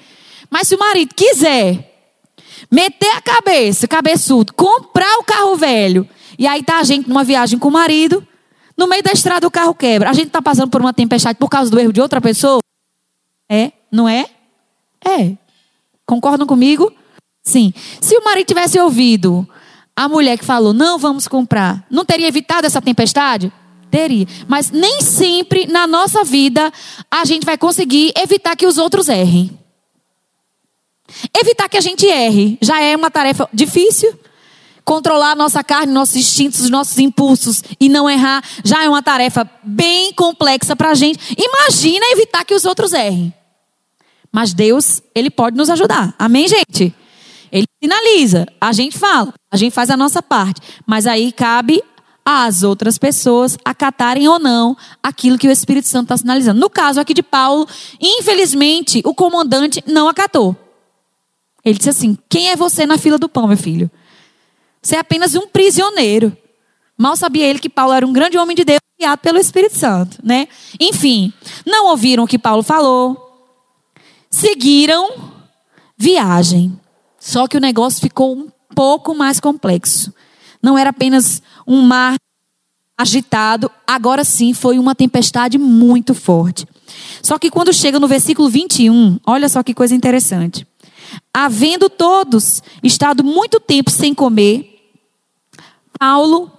[0.50, 1.88] Mas se o marido quiser
[2.70, 6.06] meter a cabeça, cabeçudo, comprar o carro velho,
[6.38, 8.26] e aí tá a gente numa viagem com o marido,
[8.76, 10.10] no meio da estrada o carro quebra.
[10.10, 12.60] A gente tá passando por uma tempestade por causa do erro de outra pessoa?
[13.50, 14.26] É, não é?
[15.04, 15.32] É.
[16.06, 16.92] Concordam comigo?
[17.42, 17.72] Sim.
[18.00, 19.48] Se o marido tivesse ouvido
[19.98, 23.52] a mulher que falou, não vamos comprar, não teria evitado essa tempestade?
[23.90, 24.28] Teria.
[24.46, 26.72] Mas nem sempre na nossa vida
[27.10, 29.58] a gente vai conseguir evitar que os outros errem.
[31.36, 34.16] Evitar que a gente erre já é uma tarefa difícil.
[34.84, 40.12] Controlar nossa carne, nossos instintos, nossos impulsos e não errar já é uma tarefa bem
[40.12, 41.34] complexa para a gente.
[41.36, 43.34] Imagina evitar que os outros errem.
[44.30, 46.14] Mas Deus, Ele pode nos ajudar.
[46.16, 46.94] Amém, gente?
[47.50, 50.60] Ele sinaliza, a gente fala, a gente faz a nossa parte.
[50.86, 51.82] Mas aí cabe
[52.24, 56.60] às outras pessoas acatarem ou não aquilo que o Espírito Santo está sinalizando.
[56.60, 57.66] No caso aqui de Paulo,
[58.00, 60.54] infelizmente, o comandante não acatou.
[61.64, 63.90] Ele disse assim: Quem é você na fila do pão, meu filho?
[64.82, 66.36] Você é apenas um prisioneiro.
[66.96, 70.18] Mal sabia ele que Paulo era um grande homem de Deus, guiado pelo Espírito Santo,
[70.22, 70.48] né?
[70.80, 71.32] Enfim,
[71.64, 73.16] não ouviram o que Paulo falou,
[74.30, 75.08] seguiram
[75.96, 76.78] viagem.
[77.18, 80.12] Só que o negócio ficou um pouco mais complexo.
[80.62, 82.16] Não era apenas um mar
[82.96, 86.66] agitado, agora sim foi uma tempestade muito forte.
[87.22, 90.66] Só que quando chega no versículo 21, olha só que coisa interessante.
[91.32, 94.92] Havendo todos estado muito tempo sem comer,
[95.98, 96.50] Paulo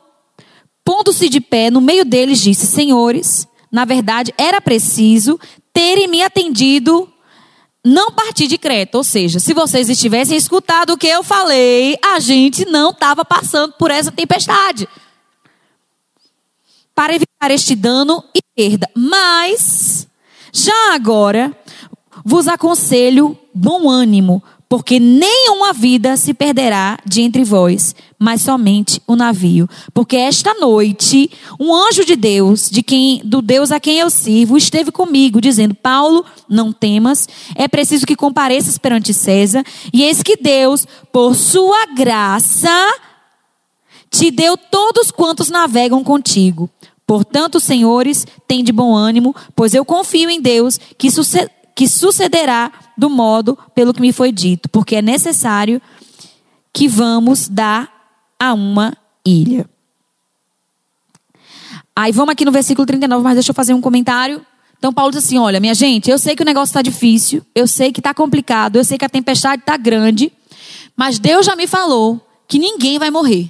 [0.84, 5.40] pondo-se de pé no meio deles, disse: Senhores, na verdade era preciso
[5.72, 7.08] terem me atendido,
[7.86, 8.98] não partir de Creta.
[8.98, 13.74] Ou seja, se vocês estivessem escutado o que eu falei, a gente não estava passando
[13.74, 14.88] por essa tempestade.
[16.94, 18.90] Para evitar este dano e perda.
[18.96, 20.08] Mas,
[20.52, 21.56] já agora,
[22.26, 29.16] vos aconselho bom ânimo, porque nenhuma vida se perderá de entre vós, mas somente o
[29.16, 29.68] navio.
[29.96, 34.56] Porque esta noite, um anjo de Deus, de quem, do Deus a quem eu sirvo,
[34.56, 40.38] esteve comigo, dizendo: Paulo, não temas, é preciso que compareças perante César, e eis que
[40.38, 42.70] Deus, por sua graça,
[44.12, 46.70] te deu todos quantos navegam contigo.
[47.08, 52.74] Portanto, senhores, tem de bom ânimo, pois eu confio em Deus que sucederá que sucederá
[52.98, 55.82] do modo pelo que me foi dito, porque é necessário
[56.74, 57.90] que vamos dar
[58.38, 59.66] a uma ilha.
[61.96, 64.46] Aí vamos aqui no versículo 39, mas deixa eu fazer um comentário.
[64.78, 67.66] Então Paulo diz assim: olha, minha gente, eu sei que o negócio está difícil, eu
[67.66, 70.34] sei que está complicado, eu sei que a tempestade está grande,
[70.98, 73.50] mas Deus já me falou que ninguém vai morrer.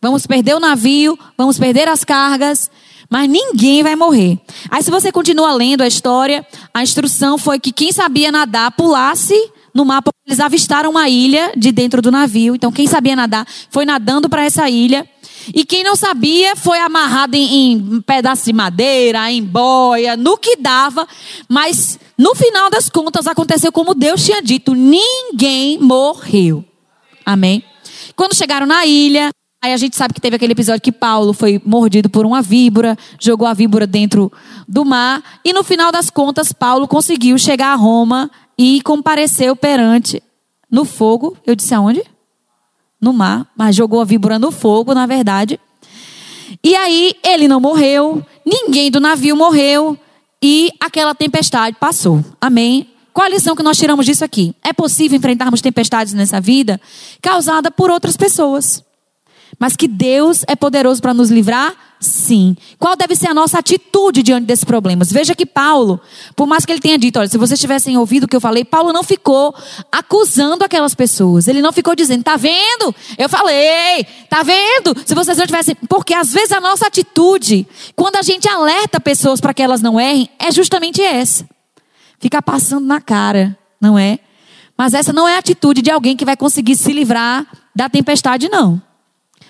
[0.00, 2.70] Vamos perder o navio, vamos perder as cargas,
[3.10, 4.38] mas ninguém vai morrer.
[4.70, 9.34] Aí, se você continua lendo a história, a instrução foi que quem sabia nadar pulasse
[9.74, 12.54] no porque eles avistaram uma ilha de dentro do navio.
[12.54, 15.08] Então, quem sabia nadar foi nadando para essa ilha.
[15.54, 20.56] E quem não sabia foi amarrado em, em pedaço de madeira, em boia, no que
[20.56, 21.06] dava.
[21.48, 26.64] Mas, no final das contas, aconteceu como Deus tinha dito: ninguém morreu.
[27.24, 27.62] Amém?
[28.16, 31.60] Quando chegaram na ilha, Aí a gente sabe que teve aquele episódio que Paulo foi
[31.64, 34.30] mordido por uma víbora, jogou a víbora dentro
[34.68, 40.22] do mar, e no final das contas, Paulo conseguiu chegar a Roma e compareceu perante
[40.70, 41.36] no fogo.
[41.44, 42.02] Eu disse aonde?
[43.00, 45.58] No mar, mas jogou a víbora no fogo, na verdade.
[46.62, 49.98] E aí ele não morreu, ninguém do navio morreu,
[50.40, 52.24] e aquela tempestade passou.
[52.40, 52.88] Amém?
[53.12, 54.54] Qual a lição que nós tiramos disso aqui?
[54.62, 56.80] É possível enfrentarmos tempestades nessa vida
[57.20, 58.86] causada por outras pessoas.
[59.58, 61.74] Mas que Deus é poderoso para nos livrar?
[62.00, 62.56] Sim.
[62.78, 65.10] Qual deve ser a nossa atitude diante desses problemas?
[65.10, 66.00] Veja que Paulo,
[66.36, 68.64] por mais que ele tenha dito, olha, se vocês tivessem ouvido o que eu falei,
[68.64, 69.52] Paulo não ficou
[69.90, 71.48] acusando aquelas pessoas.
[71.48, 72.94] Ele não ficou dizendo, tá vendo?
[73.16, 74.94] Eu falei, tá vendo?
[75.04, 75.74] Se vocês não tivessem.
[75.88, 77.66] Porque às vezes a nossa atitude,
[77.96, 81.44] quando a gente alerta pessoas para que elas não errem, é justamente essa.
[82.20, 84.20] Ficar passando na cara, não é?
[84.76, 87.44] Mas essa não é a atitude de alguém que vai conseguir se livrar
[87.74, 88.80] da tempestade, não.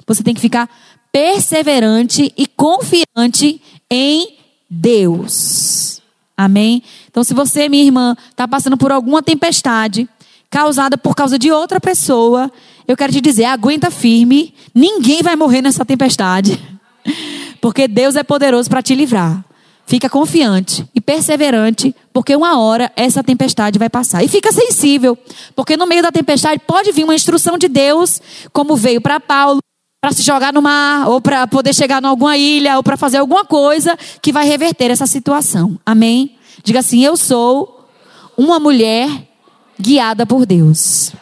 [0.08, 0.68] Você tem que ficar
[1.12, 4.36] perseverante e confiante em
[4.68, 6.02] Deus.
[6.36, 6.82] Amém?
[7.08, 10.08] Então, se você, minha irmã, está passando por alguma tempestade
[10.50, 12.50] causada por causa de outra pessoa,
[12.86, 16.58] eu quero te dizer, aguenta firme, ninguém vai morrer nessa tempestade.
[17.60, 19.44] Porque Deus é poderoso para te livrar.
[19.84, 24.22] Fica confiante e perseverante, porque uma hora essa tempestade vai passar.
[24.22, 25.16] E fica sensível,
[25.56, 28.20] porque no meio da tempestade pode vir uma instrução de Deus,
[28.52, 29.60] como veio para Paulo,
[30.00, 33.18] para se jogar no mar, ou para poder chegar em alguma ilha, ou para fazer
[33.18, 35.78] alguma coisa que vai reverter essa situação.
[35.84, 36.36] Amém?
[36.62, 37.88] Diga assim: Eu sou
[38.36, 39.10] uma mulher
[39.80, 41.12] guiada por Deus.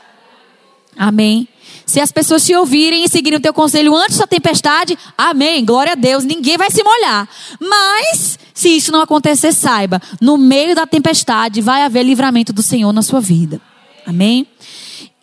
[0.97, 1.49] Amém?
[1.87, 5.93] Se as pessoas te ouvirem e seguirem o teu conselho antes da tempestade, amém, glória
[5.93, 7.29] a Deus, ninguém vai se molhar.
[7.61, 12.93] Mas, se isso não acontecer, saiba, no meio da tempestade vai haver livramento do Senhor
[12.93, 13.61] na sua vida.
[14.05, 14.47] Amém?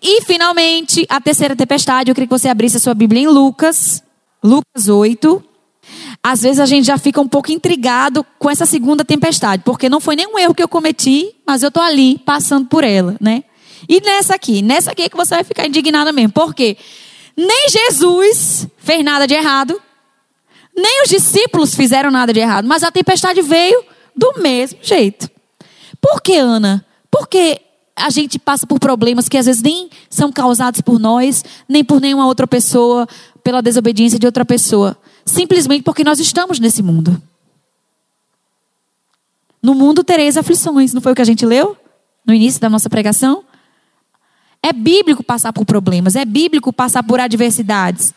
[0.04, 4.04] E finalmente, a terceira tempestade, eu queria que você abrisse a sua Bíblia em Lucas,
[4.44, 5.42] Lucas 8.
[6.22, 10.02] Às vezes a gente já fica um pouco intrigado com essa segunda tempestade, porque não
[10.02, 13.46] foi nenhum erro que eu cometi, mas eu estou ali passando por ela, né?
[13.88, 16.78] E nessa aqui, nessa aqui é que você vai ficar indignada mesmo, porque
[17.36, 19.82] nem Jesus fez nada de errado,
[20.76, 23.84] nem os discípulos fizeram nada de errado, mas a tempestade veio
[24.16, 25.30] do mesmo jeito.
[26.02, 26.86] Por que, Ana?
[27.10, 27.62] Porque
[27.96, 32.02] a gente passa por problemas que às vezes nem são causados por nós, nem por
[32.02, 33.08] nenhuma outra pessoa,
[33.44, 37.22] pela desobediência de outra pessoa, simplesmente porque nós estamos nesse mundo.
[39.62, 41.78] No mundo tereis aflições, não foi o que a gente leu
[42.26, 43.44] no início da nossa pregação?
[44.62, 48.14] É bíblico passar por problemas, é bíblico passar por adversidades.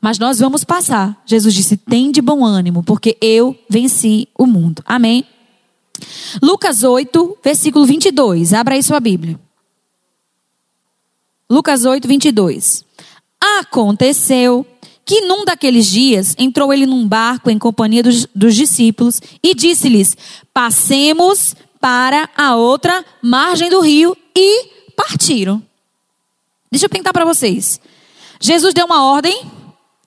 [0.00, 1.20] Mas nós vamos passar.
[1.24, 4.82] Jesus disse: tem de bom ânimo, porque eu venci o mundo.
[4.84, 5.24] Amém?
[6.42, 8.52] Lucas 8, versículo 22.
[8.52, 9.38] Abra aí sua Bíblia.
[11.48, 12.84] Lucas 8, 22.
[13.58, 14.66] Aconteceu
[15.04, 20.16] que num daqueles dias entrou ele num barco em companhia dos, dos discípulos e disse-lhes:
[20.54, 25.62] Passemos para a outra margem do rio e partiram.
[26.70, 27.80] Deixa eu perguntar para vocês.
[28.40, 29.42] Jesus deu uma ordem?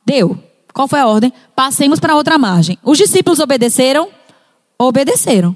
[0.05, 0.41] Deu.
[0.73, 1.31] Qual foi a ordem?
[1.55, 2.77] Passemos para outra margem.
[2.83, 4.09] Os discípulos obedeceram?
[4.79, 5.55] Obedeceram.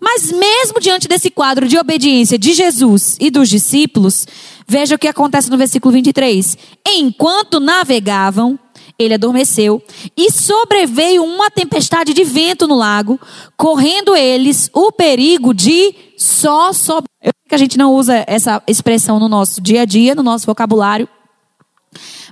[0.00, 4.26] Mas mesmo diante desse quadro de obediência de Jesus e dos discípulos,
[4.66, 6.56] veja o que acontece no versículo 23.
[6.86, 8.58] Enquanto navegavam,
[8.98, 9.82] ele adormeceu
[10.16, 13.20] e sobreveio uma tempestade de vento no lago,
[13.56, 17.08] correndo eles o perigo de só sobre
[17.48, 21.08] que a gente não usa essa expressão no nosso dia a dia, no nosso vocabulário.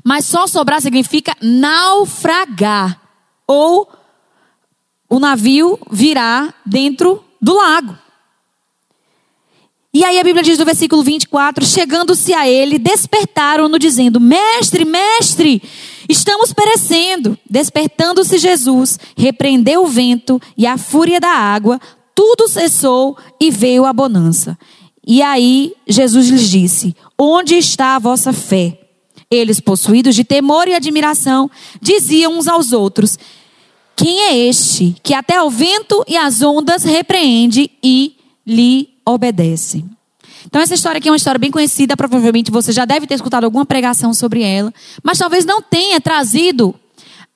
[0.04, 3.00] Mas só sobrar significa naufragar.
[3.46, 3.88] Ou
[5.08, 7.96] o navio virar dentro do lago.
[9.96, 15.62] E aí a Bíblia diz no versículo 24: Chegando-se a ele, despertaram-no, dizendo: Mestre, mestre,
[16.06, 17.38] estamos perecendo.
[17.48, 21.80] Despertando-se Jesus, repreendeu o vento e a fúria da água,
[22.14, 24.58] tudo cessou e veio a bonança.
[25.06, 28.78] E aí Jesus lhes disse: Onde está a vossa fé?
[29.30, 33.18] Eles, possuídos de temor e admiração, diziam uns aos outros:
[33.96, 39.84] Quem é este que até o vento e as ondas repreende e lhe obedece?
[40.44, 43.44] Então, essa história aqui é uma história bem conhecida, provavelmente você já deve ter escutado
[43.44, 46.74] alguma pregação sobre ela, mas talvez não tenha trazido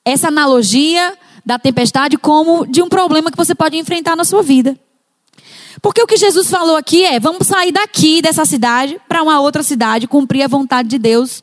[0.05, 4.79] essa analogia da tempestade como de um problema que você pode enfrentar na sua vida.
[5.81, 9.63] Porque o que Jesus falou aqui é: vamos sair daqui dessa cidade para uma outra
[9.63, 11.41] cidade, cumprir a vontade de Deus.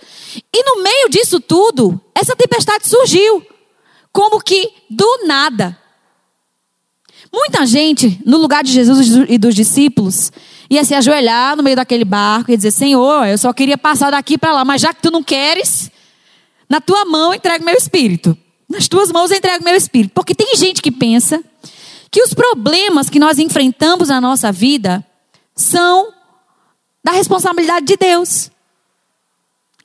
[0.54, 3.42] E no meio disso tudo, essa tempestade surgiu,
[4.18, 5.78] como que do nada.
[7.32, 10.32] Muita gente, no lugar de Jesus e dos discípulos,
[10.68, 14.36] ia se ajoelhar no meio daquele barco e dizer: Senhor, eu só queria passar daqui
[14.36, 15.88] para lá, mas já que tu não queres,
[16.68, 18.36] na tua mão entrego meu espírito.
[18.68, 20.10] Nas tuas mãos entrego meu espírito.
[20.12, 21.40] Porque tem gente que pensa
[22.10, 25.06] que os problemas que nós enfrentamos na nossa vida
[25.54, 26.12] são
[27.04, 28.50] da responsabilidade de Deus.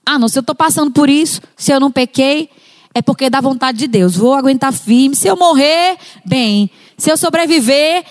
[0.04, 2.50] Ah, não, se eu estou passando por isso, se eu não pequei,
[2.94, 4.16] é porque da vontade de Deus.
[4.16, 5.16] Vou aguentar firme.
[5.16, 6.70] Se eu morrer, bem.
[6.98, 8.06] Se eu sobreviver,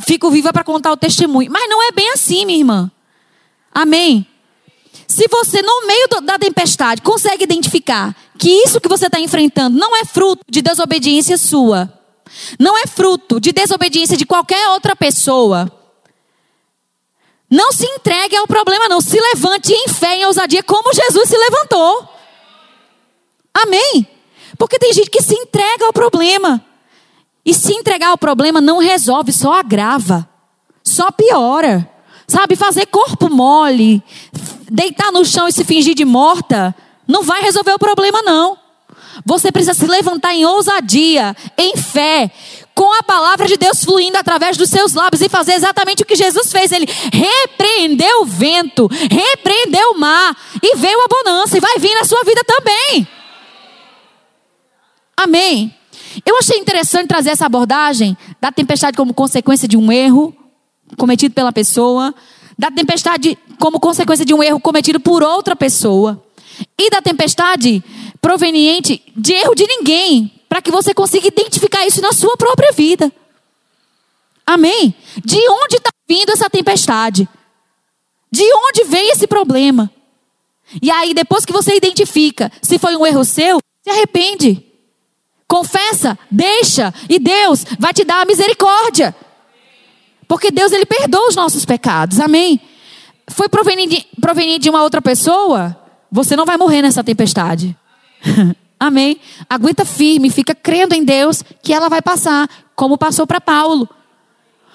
[0.00, 1.50] fico viva para contar o testemunho.
[1.50, 2.90] Mas não é bem assim, minha irmã.
[3.72, 4.26] Amém?
[5.06, 9.96] Se você, no meio da tempestade, consegue identificar que isso que você está enfrentando não
[9.96, 11.92] é fruto de desobediência sua,
[12.58, 15.70] não é fruto de desobediência de qualquer outra pessoa.
[17.48, 19.00] Não se entregue ao problema, não.
[19.00, 22.08] Se levante em fé, em ousadia, como Jesus se levantou.
[23.54, 24.15] Amém?
[24.58, 26.64] Porque tem gente que se entrega ao problema.
[27.44, 30.28] E se entregar ao problema não resolve, só agrava.
[30.82, 31.88] Só piora.
[32.26, 34.02] Sabe, fazer corpo mole,
[34.68, 36.74] deitar no chão e se fingir de morta,
[37.06, 38.58] não vai resolver o problema, não.
[39.24, 42.30] Você precisa se levantar em ousadia, em fé,
[42.74, 46.16] com a palavra de Deus fluindo através dos seus lábios e fazer exatamente o que
[46.16, 46.72] Jesus fez.
[46.72, 52.04] Ele repreendeu o vento, repreendeu o mar e veio a bonança e vai vir na
[52.04, 53.08] sua vida também.
[55.16, 55.74] Amém.
[56.24, 60.34] Eu achei interessante trazer essa abordagem da tempestade como consequência de um erro
[60.96, 62.14] cometido pela pessoa,
[62.58, 66.22] da tempestade como consequência de um erro cometido por outra pessoa
[66.78, 67.82] e da tempestade
[68.20, 73.12] proveniente de erro de ninguém, para que você consiga identificar isso na sua própria vida.
[74.46, 74.94] Amém?
[75.24, 77.28] De onde está vindo essa tempestade?
[78.30, 79.90] De onde vem esse problema?
[80.80, 84.65] E aí, depois que você identifica se foi um erro seu, se arrepende.
[85.48, 89.14] Confessa, deixa, e Deus vai te dar a misericórdia.
[90.26, 92.18] Porque Deus, Ele perdoa os nossos pecados.
[92.18, 92.60] Amém?
[93.28, 95.76] Foi proveniente, proveniente de uma outra pessoa?
[96.10, 97.76] Você não vai morrer nessa tempestade.
[98.78, 99.18] Amém?
[99.48, 103.88] Aguenta firme, fica crendo em Deus que ela vai passar, como passou para Paulo.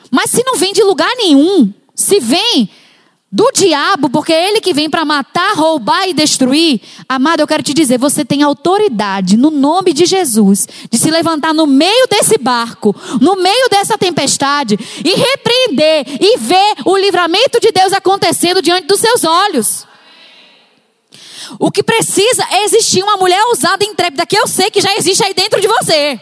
[0.10, 2.70] Mas se não vem de lugar nenhum, se vem
[3.32, 7.64] do diabo, porque é ele que vem para matar, roubar e destruir, amado, eu quero
[7.64, 12.38] te dizer, você tem autoridade no nome de Jesus de se levantar no meio desse
[12.38, 18.88] barco, no meio dessa tempestade e repreender e ver o livramento de Deus acontecendo diante
[18.88, 19.88] dos seus olhos.
[21.58, 24.94] O que precisa é existir uma mulher ousada e intrépida que eu sei que já
[24.98, 26.20] existe aí dentro de você.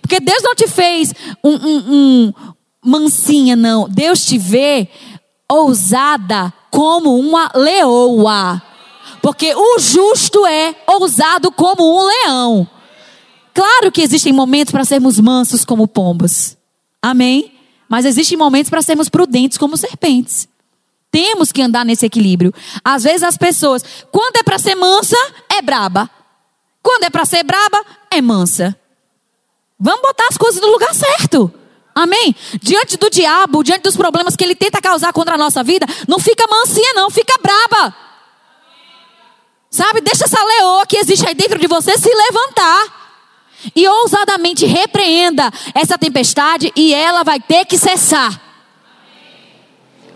[0.00, 1.12] Porque Deus não te fez
[1.44, 2.32] um, um, um
[2.82, 3.88] mansinha, não.
[3.88, 4.88] Deus te vê
[5.50, 8.62] ousada como uma leoa.
[9.22, 12.68] Porque o justo é ousado como um leão.
[13.54, 16.56] Claro que existem momentos para sermos mansos como pombas.
[17.02, 17.52] Amém?
[17.88, 20.46] Mas existem momentos para sermos prudentes como serpentes.
[21.10, 22.52] Temos que andar nesse equilíbrio.
[22.84, 23.82] Às vezes as pessoas,
[24.12, 25.16] quando é para ser mansa,
[25.50, 26.08] é braba.
[26.82, 28.78] Quando é para ser braba, é mansa.
[29.80, 31.52] Vamos botar as coisas no lugar certo.
[31.98, 32.32] Amém?
[32.62, 36.20] Diante do diabo, diante dos problemas que ele tenta causar contra a nossa vida, não
[36.20, 37.92] fica mansinha, não, fica braba.
[39.68, 40.00] Sabe?
[40.00, 43.66] Deixa essa leoa que existe aí dentro de você se levantar.
[43.74, 48.40] E ousadamente repreenda essa tempestade e ela vai ter que cessar.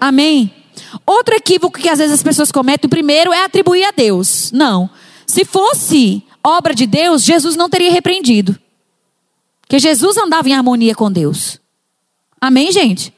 [0.00, 0.54] Amém?
[1.04, 4.52] Outro equívoco que às vezes as pessoas cometem, o primeiro é atribuir a Deus.
[4.52, 4.88] Não.
[5.26, 8.56] Se fosse obra de Deus, Jesus não teria repreendido.
[9.62, 11.60] Porque Jesus andava em harmonia com Deus.
[12.42, 13.14] Amém, gente?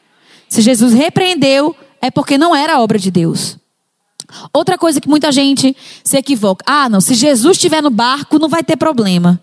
[0.51, 3.57] Se Jesus repreendeu, é porque não era obra de Deus.
[4.53, 6.63] Outra coisa que muita gente se equivoca.
[6.69, 9.43] Ah, não, se Jesus estiver no barco, não vai ter problema.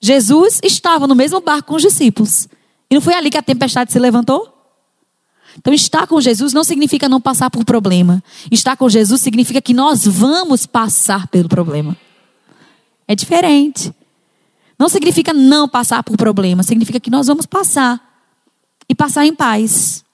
[0.00, 2.48] Jesus estava no mesmo barco com os discípulos.
[2.90, 4.48] E não foi ali que a tempestade se levantou?
[5.58, 8.24] Então, estar com Jesus não significa não passar por problema.
[8.50, 11.94] Estar com Jesus significa que nós vamos passar pelo problema.
[13.06, 13.94] É diferente.
[14.78, 18.11] Não significa não passar por problema, significa que nós vamos passar.
[18.92, 20.04] E passar em paz.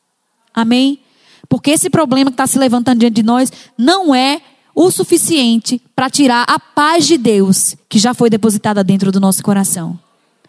[0.54, 1.00] Amém?
[1.48, 4.40] Porque esse problema que está se levantando diante de nós não é
[4.72, 9.42] o suficiente para tirar a paz de Deus que já foi depositada dentro do nosso
[9.42, 9.98] coração.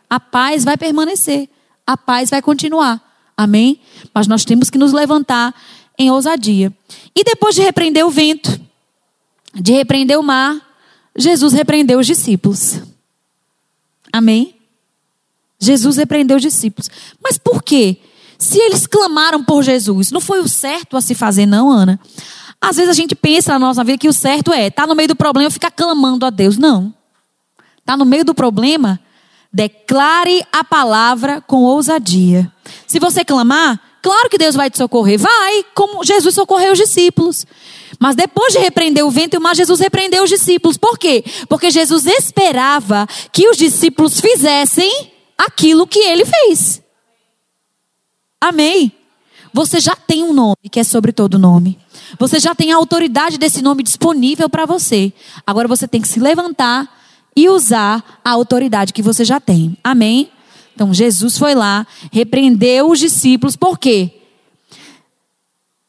[0.07, 1.49] A paz vai permanecer,
[1.87, 3.01] a paz vai continuar.
[3.35, 3.81] Amém?
[4.13, 5.51] Mas nós temos que nos levantar
[5.97, 6.71] em ousadia.
[7.15, 8.61] E depois de repreender o vento,
[9.55, 10.55] de repreender o mar,
[11.17, 12.79] Jesus repreendeu os discípulos.
[14.13, 14.53] Amém?
[15.59, 16.91] Jesus repreendeu os discípulos.
[17.19, 17.97] Mas por quê?
[18.39, 21.99] Se eles clamaram por Jesus, não foi o certo a se fazer, não, Ana?
[22.59, 25.09] Às vezes a gente pensa na nossa vida que o certo é, tá no meio
[25.09, 26.57] do problema, ficar clamando a Deus.
[26.57, 26.91] Não.
[27.85, 28.99] Tá no meio do problema,
[29.51, 32.51] Declare a palavra com ousadia.
[32.85, 35.17] Se você clamar, claro que Deus vai te socorrer.
[35.17, 37.47] Vai, como Jesus socorreu os discípulos.
[37.99, 40.77] Mas depois de repreender o vento e o mar, Jesus repreendeu os discípulos.
[40.77, 41.23] Por quê?
[41.49, 46.81] Porque Jesus esperava que os discípulos fizessem aquilo que ele fez.
[48.41, 48.91] Amém?
[49.53, 51.77] Você já tem um nome que é sobre todo nome.
[52.17, 55.11] Você já tem a autoridade desse nome disponível para você.
[55.45, 56.87] Agora você tem que se levantar
[57.35, 59.77] e usar a autoridade que você já tem.
[59.83, 60.29] Amém?
[60.75, 64.11] Então Jesus foi lá, repreendeu os discípulos, por quê?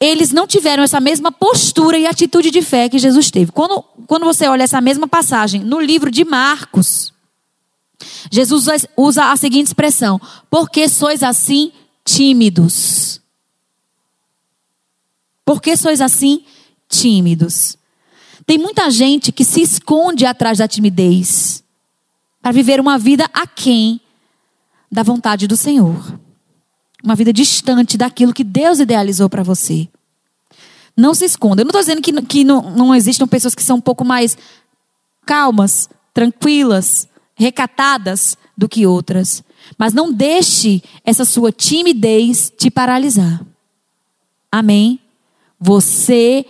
[0.01, 3.53] Eles não tiveram essa mesma postura e atitude de fé que Jesus teve.
[3.53, 7.13] Quando, quando você olha essa mesma passagem no livro de Marcos,
[8.31, 11.71] Jesus usa a seguinte expressão: Por que sois assim
[12.05, 13.21] tímidos?
[15.45, 16.45] Por que sois assim
[16.89, 17.77] tímidos?
[18.47, 21.63] Tem muita gente que se esconde atrás da timidez
[22.43, 24.01] para viver uma vida aquém
[24.91, 26.19] da vontade do Senhor.
[27.03, 29.89] Uma vida distante daquilo que Deus idealizou para você.
[30.97, 31.63] Não se esconda.
[31.63, 34.37] Eu não estou dizendo que, que não, não existam pessoas que são um pouco mais
[35.25, 39.43] calmas, tranquilas, recatadas do que outras.
[39.79, 43.45] Mas não deixe essa sua timidez te paralisar.
[44.51, 45.01] Amém?
[45.59, 46.45] Você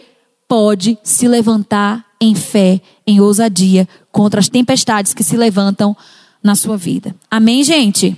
[0.49, 5.97] pode se levantar em fé, em ousadia, contra as tempestades que se levantam
[6.43, 7.15] na sua vida.
[7.31, 8.17] Amém, gente?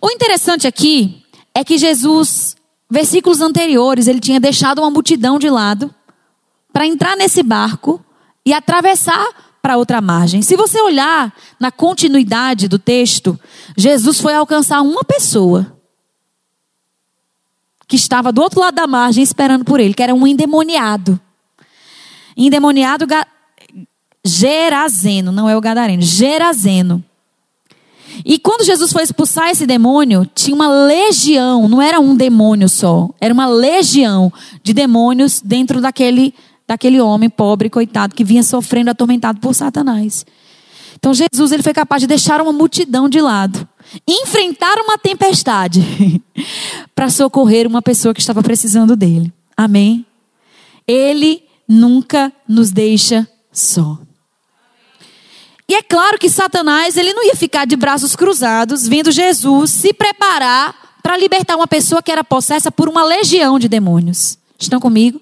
[0.00, 1.22] O interessante aqui
[1.54, 2.56] é que Jesus,
[2.88, 5.92] versículos anteriores, ele tinha deixado uma multidão de lado
[6.72, 8.04] para entrar nesse barco
[8.44, 10.42] e atravessar para outra margem.
[10.42, 13.38] Se você olhar na continuidade do texto,
[13.76, 15.76] Jesus foi alcançar uma pessoa
[17.86, 21.20] que estava do outro lado da margem esperando por ele, que era um endemoniado.
[22.36, 23.26] Endemoniado ga...
[24.24, 27.02] Gerazeno, não é o Gadareno, Gerazeno.
[28.24, 33.08] E quando Jesus foi expulsar esse demônio, tinha uma legião, não era um demônio só,
[33.20, 34.32] era uma legião
[34.62, 36.34] de demônios dentro daquele,
[36.70, 40.24] daquele homem pobre, coitado, que vinha sofrendo, atormentado por Satanás.
[40.94, 43.68] Então Jesus ele foi capaz de deixar uma multidão de lado,
[44.06, 46.22] enfrentar uma tempestade
[46.94, 49.32] para socorrer uma pessoa que estava precisando dele.
[49.56, 50.06] Amém.
[50.86, 53.98] Ele nunca nos deixa só.
[55.68, 59.92] E é claro que Satanás ele não ia ficar de braços cruzados vendo Jesus se
[59.92, 64.38] preparar para libertar uma pessoa que era possessa por uma legião de demônios.
[64.56, 65.20] Estão comigo?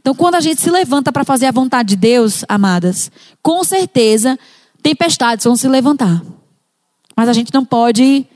[0.00, 3.10] Então, quando a gente se levanta para fazer a vontade de Deus, amadas,
[3.42, 4.38] com certeza
[4.82, 6.22] tempestades vão se levantar.
[7.16, 8.26] Mas a gente não pode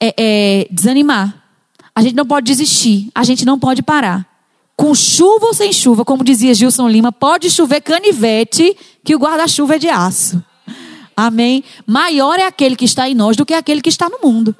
[0.00, 1.42] é, é, desanimar.
[1.94, 3.10] A gente não pode desistir.
[3.14, 4.26] A gente não pode parar.
[4.76, 9.76] Com chuva ou sem chuva, como dizia Gilson Lima, pode chover canivete que o guarda-chuva
[9.76, 10.42] é de aço.
[11.16, 11.64] Amém?
[11.86, 14.54] Maior é aquele que está em nós do que aquele que está no mundo.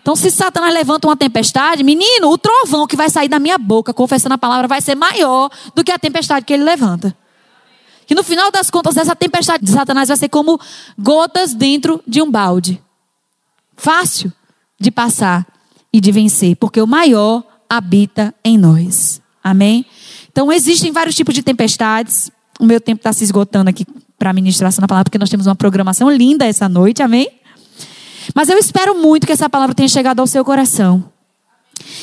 [0.00, 3.92] Então, se Satanás levanta uma tempestade, menino, o trovão que vai sair da minha boca,
[3.92, 7.14] confessando a palavra, vai ser maior do que a tempestade que ele levanta.
[8.06, 10.58] Que no final das contas, essa tempestade de Satanás vai ser como
[10.98, 12.82] gotas dentro de um balde.
[13.76, 14.32] Fácil
[14.80, 15.46] de passar
[15.92, 19.20] e de vencer, porque o maior habita em nós.
[19.44, 19.84] Amém?
[20.32, 22.30] Então, existem vários tipos de tempestades.
[22.58, 23.86] O meu tempo está se esgotando aqui
[24.18, 27.02] para a ministração da palavra, porque nós temos uma programação linda essa noite.
[27.02, 27.39] Amém?
[28.34, 31.10] Mas eu espero muito que essa palavra tenha chegado ao seu coração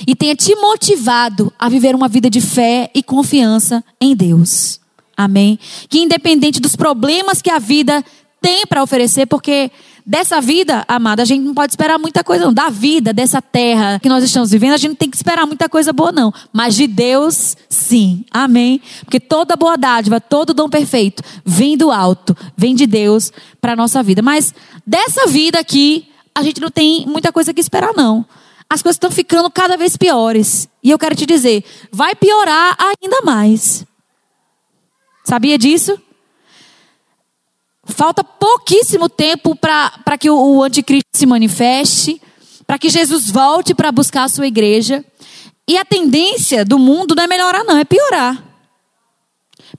[0.06, 4.80] e tenha te motivado a viver uma vida de fé e confiança em Deus.
[5.16, 5.58] Amém?
[5.90, 8.04] Que independente dos problemas que a vida
[8.40, 9.72] tem para oferecer, porque
[10.06, 12.54] dessa vida, amada, a gente não pode esperar muita coisa, não.
[12.54, 15.68] Da vida, dessa terra que nós estamos vivendo, a gente não tem que esperar muita
[15.68, 16.32] coisa boa, não.
[16.54, 18.24] Mas de Deus, sim.
[18.32, 18.80] Amém?
[19.04, 24.02] Porque toda boa dádiva, todo dom perfeito, vem do alto, vem de Deus para nossa
[24.04, 24.22] vida.
[24.22, 24.54] Mas
[24.86, 26.08] dessa vida aqui,
[26.38, 28.24] a gente não tem muita coisa que esperar, não.
[28.70, 30.70] As coisas estão ficando cada vez piores.
[30.84, 33.84] E eu quero te dizer, vai piorar ainda mais.
[35.26, 36.00] Sabia disso?
[37.86, 42.22] Falta pouquíssimo tempo para que o, o anticristo se manifeste,
[42.68, 45.04] para que Jesus volte para buscar a sua igreja.
[45.68, 48.44] E a tendência do mundo não é melhorar, não, é piorar.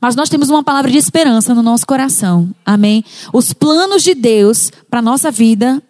[0.01, 2.53] Mas nós temos uma palavra de esperança no nosso coração.
[2.67, 3.05] Amém?
[3.33, 5.81] Os planos de Deus para a nossa vida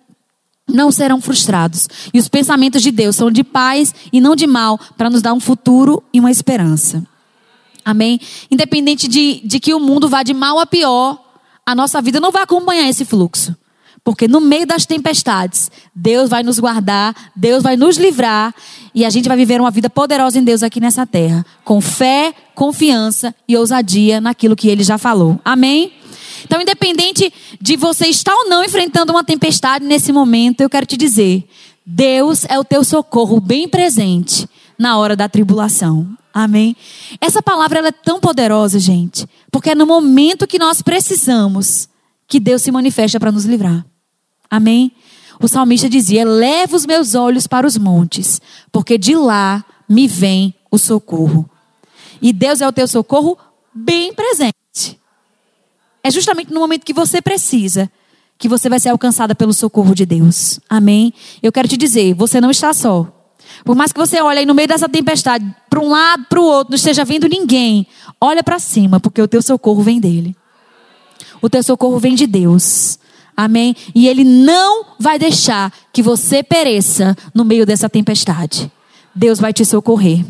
[0.68, 1.88] não serão frustrados.
[2.12, 5.32] E os pensamentos de Deus são de paz e não de mal, para nos dar
[5.32, 7.04] um futuro e uma esperança.
[7.84, 8.20] Amém?
[8.50, 11.18] Independente de, de que o mundo vá de mal a pior,
[11.64, 13.56] a nossa vida não vai acompanhar esse fluxo.
[14.04, 18.54] Porque no meio das tempestades, Deus vai nos guardar, Deus vai nos livrar
[18.94, 22.32] e a gente vai viver uma vida poderosa em Deus aqui nessa terra, com fé,
[22.54, 25.38] confiança e ousadia naquilo que ele já falou.
[25.44, 25.92] Amém?
[26.44, 30.96] Então, independente de você estar ou não enfrentando uma tempestade nesse momento, eu quero te
[30.96, 31.48] dizer:
[31.84, 36.08] Deus é o teu socorro bem presente na hora da tribulação.
[36.32, 36.76] Amém?
[37.20, 41.88] Essa palavra é tão poderosa, gente, porque é no momento que nós precisamos
[42.28, 43.84] que Deus se manifesta para nos livrar.
[44.50, 44.92] Amém?
[45.40, 50.54] O salmista dizia: Leva os meus olhos para os montes, porque de lá me vem
[50.70, 51.48] o socorro.
[52.20, 53.38] E Deus é o teu socorro
[53.74, 54.57] bem presente.
[56.08, 57.90] É justamente no momento que você precisa
[58.38, 60.58] que você vai ser alcançada pelo socorro de Deus.
[60.70, 61.12] Amém?
[61.42, 63.06] Eu quero te dizer, você não está só.
[63.62, 66.44] Por mais que você olhe aí no meio dessa tempestade, para um lado, para o
[66.44, 67.86] outro, não esteja vendo ninguém,
[68.18, 70.34] olha para cima, porque o teu socorro vem dele.
[71.42, 72.98] O teu socorro vem de Deus.
[73.36, 73.76] Amém?
[73.94, 78.72] E ele não vai deixar que você pereça no meio dessa tempestade.
[79.14, 80.24] Deus vai te socorrer.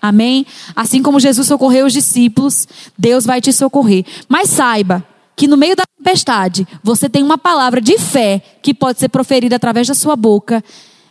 [0.00, 0.46] Amém?
[0.76, 4.04] Assim como Jesus socorreu os discípulos, Deus vai te socorrer.
[4.28, 5.04] Mas saiba
[5.36, 9.56] que no meio da tempestade, você tem uma palavra de fé que pode ser proferida
[9.56, 10.64] através da sua boca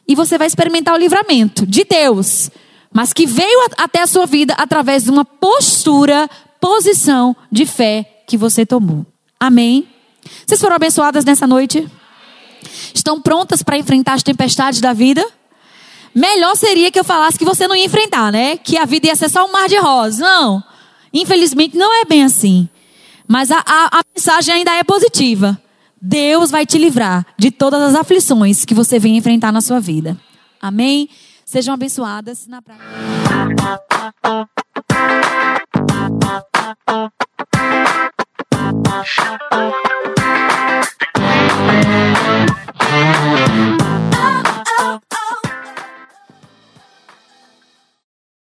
[0.07, 2.49] e você vai experimentar o livramento de Deus,
[2.91, 6.27] mas que veio até a sua vida através de uma postura,
[6.59, 9.05] posição de fé que você tomou.
[9.39, 9.87] Amém?
[10.45, 11.87] Vocês foram abençoadas nessa noite?
[12.93, 15.23] Estão prontas para enfrentar as tempestades da vida?
[16.15, 18.57] Melhor seria que eu falasse que você não ia enfrentar, né?
[18.57, 20.19] Que a vida ia ser só um mar de rosas.
[20.19, 20.63] Não.
[21.13, 22.69] Infelizmente não é bem assim.
[23.27, 25.59] Mas a, a, a mensagem ainda é positiva.
[26.01, 30.17] Deus vai te livrar de todas as aflições que você vem enfrentar na sua vida.
[30.61, 31.09] Amém?
[31.45, 32.85] Sejam abençoadas na prática.